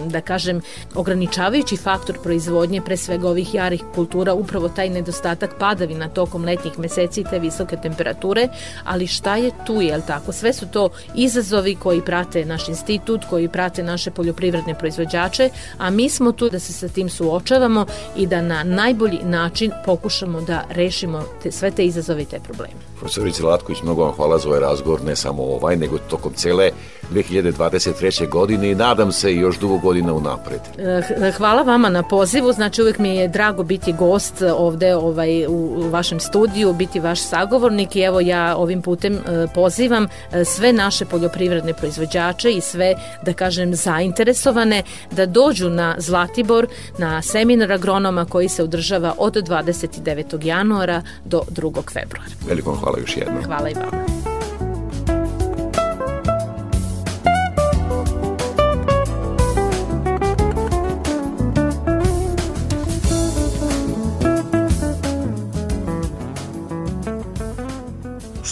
da 0.06 0.20
kažem, 0.20 0.60
ograničavajući 0.94 1.76
faktor 1.76 2.18
proizvodnje 2.22 2.80
pre 2.80 2.96
svega 2.96 3.28
ovih 3.28 3.54
jarih 3.54 3.82
kultura 3.94 4.34
upravo 4.34 4.68
taj 4.68 4.88
nedostatak 4.88 5.54
padavina 5.58 6.08
tokom 6.08 6.44
letnjih 6.44 6.78
meseci 6.78 7.20
i 7.20 7.24
te 7.24 7.38
visoke 7.38 7.76
temperature, 7.84 8.48
ali 8.84 9.06
šta 9.06 9.36
je 9.36 9.50
tu, 9.66 9.80
jel 9.82 10.00
tako? 10.06 10.32
Sve 10.32 10.52
su 10.52 10.66
to 10.66 10.88
izazovi 11.14 11.74
koji 11.74 12.00
prate 12.00 12.44
naš 12.44 12.68
institut, 12.68 13.24
koji 13.30 13.48
prate 13.48 13.82
naše 13.82 14.10
poljoprivredne 14.10 14.74
proizvođače, 14.74 15.50
a 15.78 15.90
mi 15.90 16.08
smo 16.08 16.32
tu 16.32 16.48
da 16.48 16.58
se 16.58 16.72
sa 16.72 16.88
tim 16.88 17.08
suočavamo 17.08 17.86
i 18.16 18.26
da 18.26 18.42
na 18.42 18.62
najbolji 18.64 19.20
način 19.24 19.70
pokušamo 19.84 20.40
da 20.40 20.64
rešimo 20.70 21.24
te, 21.42 21.52
sve 21.52 21.70
te 21.70 21.84
izazove 21.84 22.22
i 22.22 22.24
te 22.24 22.40
probleme. 22.40 22.80
Profesorice 22.98 23.42
Latković, 23.42 23.82
mnogo 23.82 24.04
vam 24.04 24.12
hvala 24.12 24.38
za 24.38 24.48
ovaj 24.48 24.60
razgovor, 24.60 25.02
ne 25.04 25.16
samo 25.16 25.42
ovaj, 25.42 25.76
nego 25.76 25.98
tokom 25.98 26.32
cele 26.32 26.70
2023. 27.12 28.28
godine 28.28 28.70
i 28.70 28.74
nadam 28.74 29.12
se 29.12 29.34
još 29.34 29.58
dugo 29.58 29.78
godina 29.78 30.12
unapred. 30.12 30.60
Eh, 30.78 31.32
hvala 31.36 31.62
vama 31.62 31.88
na 31.88 32.02
pozivu, 32.02 32.52
znači 32.52 32.82
uvek 32.82 32.98
mi 32.98 33.16
je 33.16 33.28
drago 33.28 33.62
biti 33.62 33.92
gost 33.92 34.42
ovde 34.42 34.94
ovaj, 34.94 35.46
u 35.46 35.88
vašem 35.90 36.20
studiju, 36.20 36.72
biti 36.72 37.00
vaš 37.00 37.20
sagovornik 37.20 37.96
i 37.96 38.00
evo 38.00 38.20
ja 38.20 38.56
ovim 38.56 38.82
putem 38.82 39.14
eh, 39.14 39.46
pozivam 39.54 40.04
eh, 40.32 40.44
sve 40.44 40.72
naše 40.72 41.04
poljoprivredne 41.04 41.74
proizvođače 41.74 42.52
i 42.52 42.60
sve, 42.60 42.94
da 43.22 43.32
kažem, 43.32 43.74
zainteresovane 43.74 44.82
da 45.10 45.26
dođu 45.26 45.70
na 45.70 45.94
Zlatibor 45.98 46.66
na 46.98 47.22
seminar 47.22 47.72
agronoma 47.72 48.24
koji 48.24 48.48
se 48.48 48.62
održava 48.62 49.14
od 49.18 49.34
29. 49.34 50.44
januara 50.44 51.02
do 51.24 51.42
2. 51.50 51.92
februara. 51.92 52.30
Veliko 52.48 52.74
hvala 52.74 52.98
još 52.98 53.16
jednom. 53.16 53.44
Hvala 53.44 53.70
i 53.70 53.74
vama. 53.74 54.33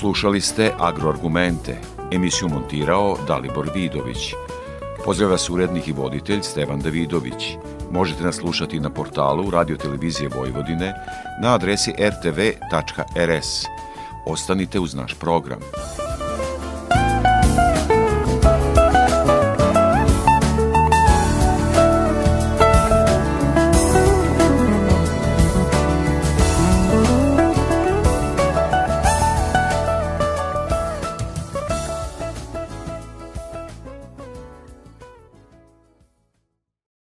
Slušali 0.03 0.41
ste 0.41 0.73
Agroargumente, 0.79 1.77
emisiju 2.13 2.49
montirao 2.49 3.17
Dalibor 3.27 3.71
Vidović. 3.75 4.35
Pozdravlja 5.05 5.33
vas 5.33 5.51
urednik 5.51 5.89
i 5.89 5.93
voditelj 5.93 6.43
Stevan 6.43 6.81
Davidović. 6.81 7.57
Možete 7.91 8.23
nas 8.23 8.37
slušati 8.37 8.81
na 8.81 8.91
portalu 8.91 9.51
Radio 9.51 9.77
Televizije 9.77 10.29
Vojvodine 10.29 10.95
na 11.43 11.55
adresi 11.55 11.93
rtv.rs. 11.99 13.65
Ostanite 14.27 14.81
uz 14.81 14.95
naš 14.95 15.15
program. 15.15 15.61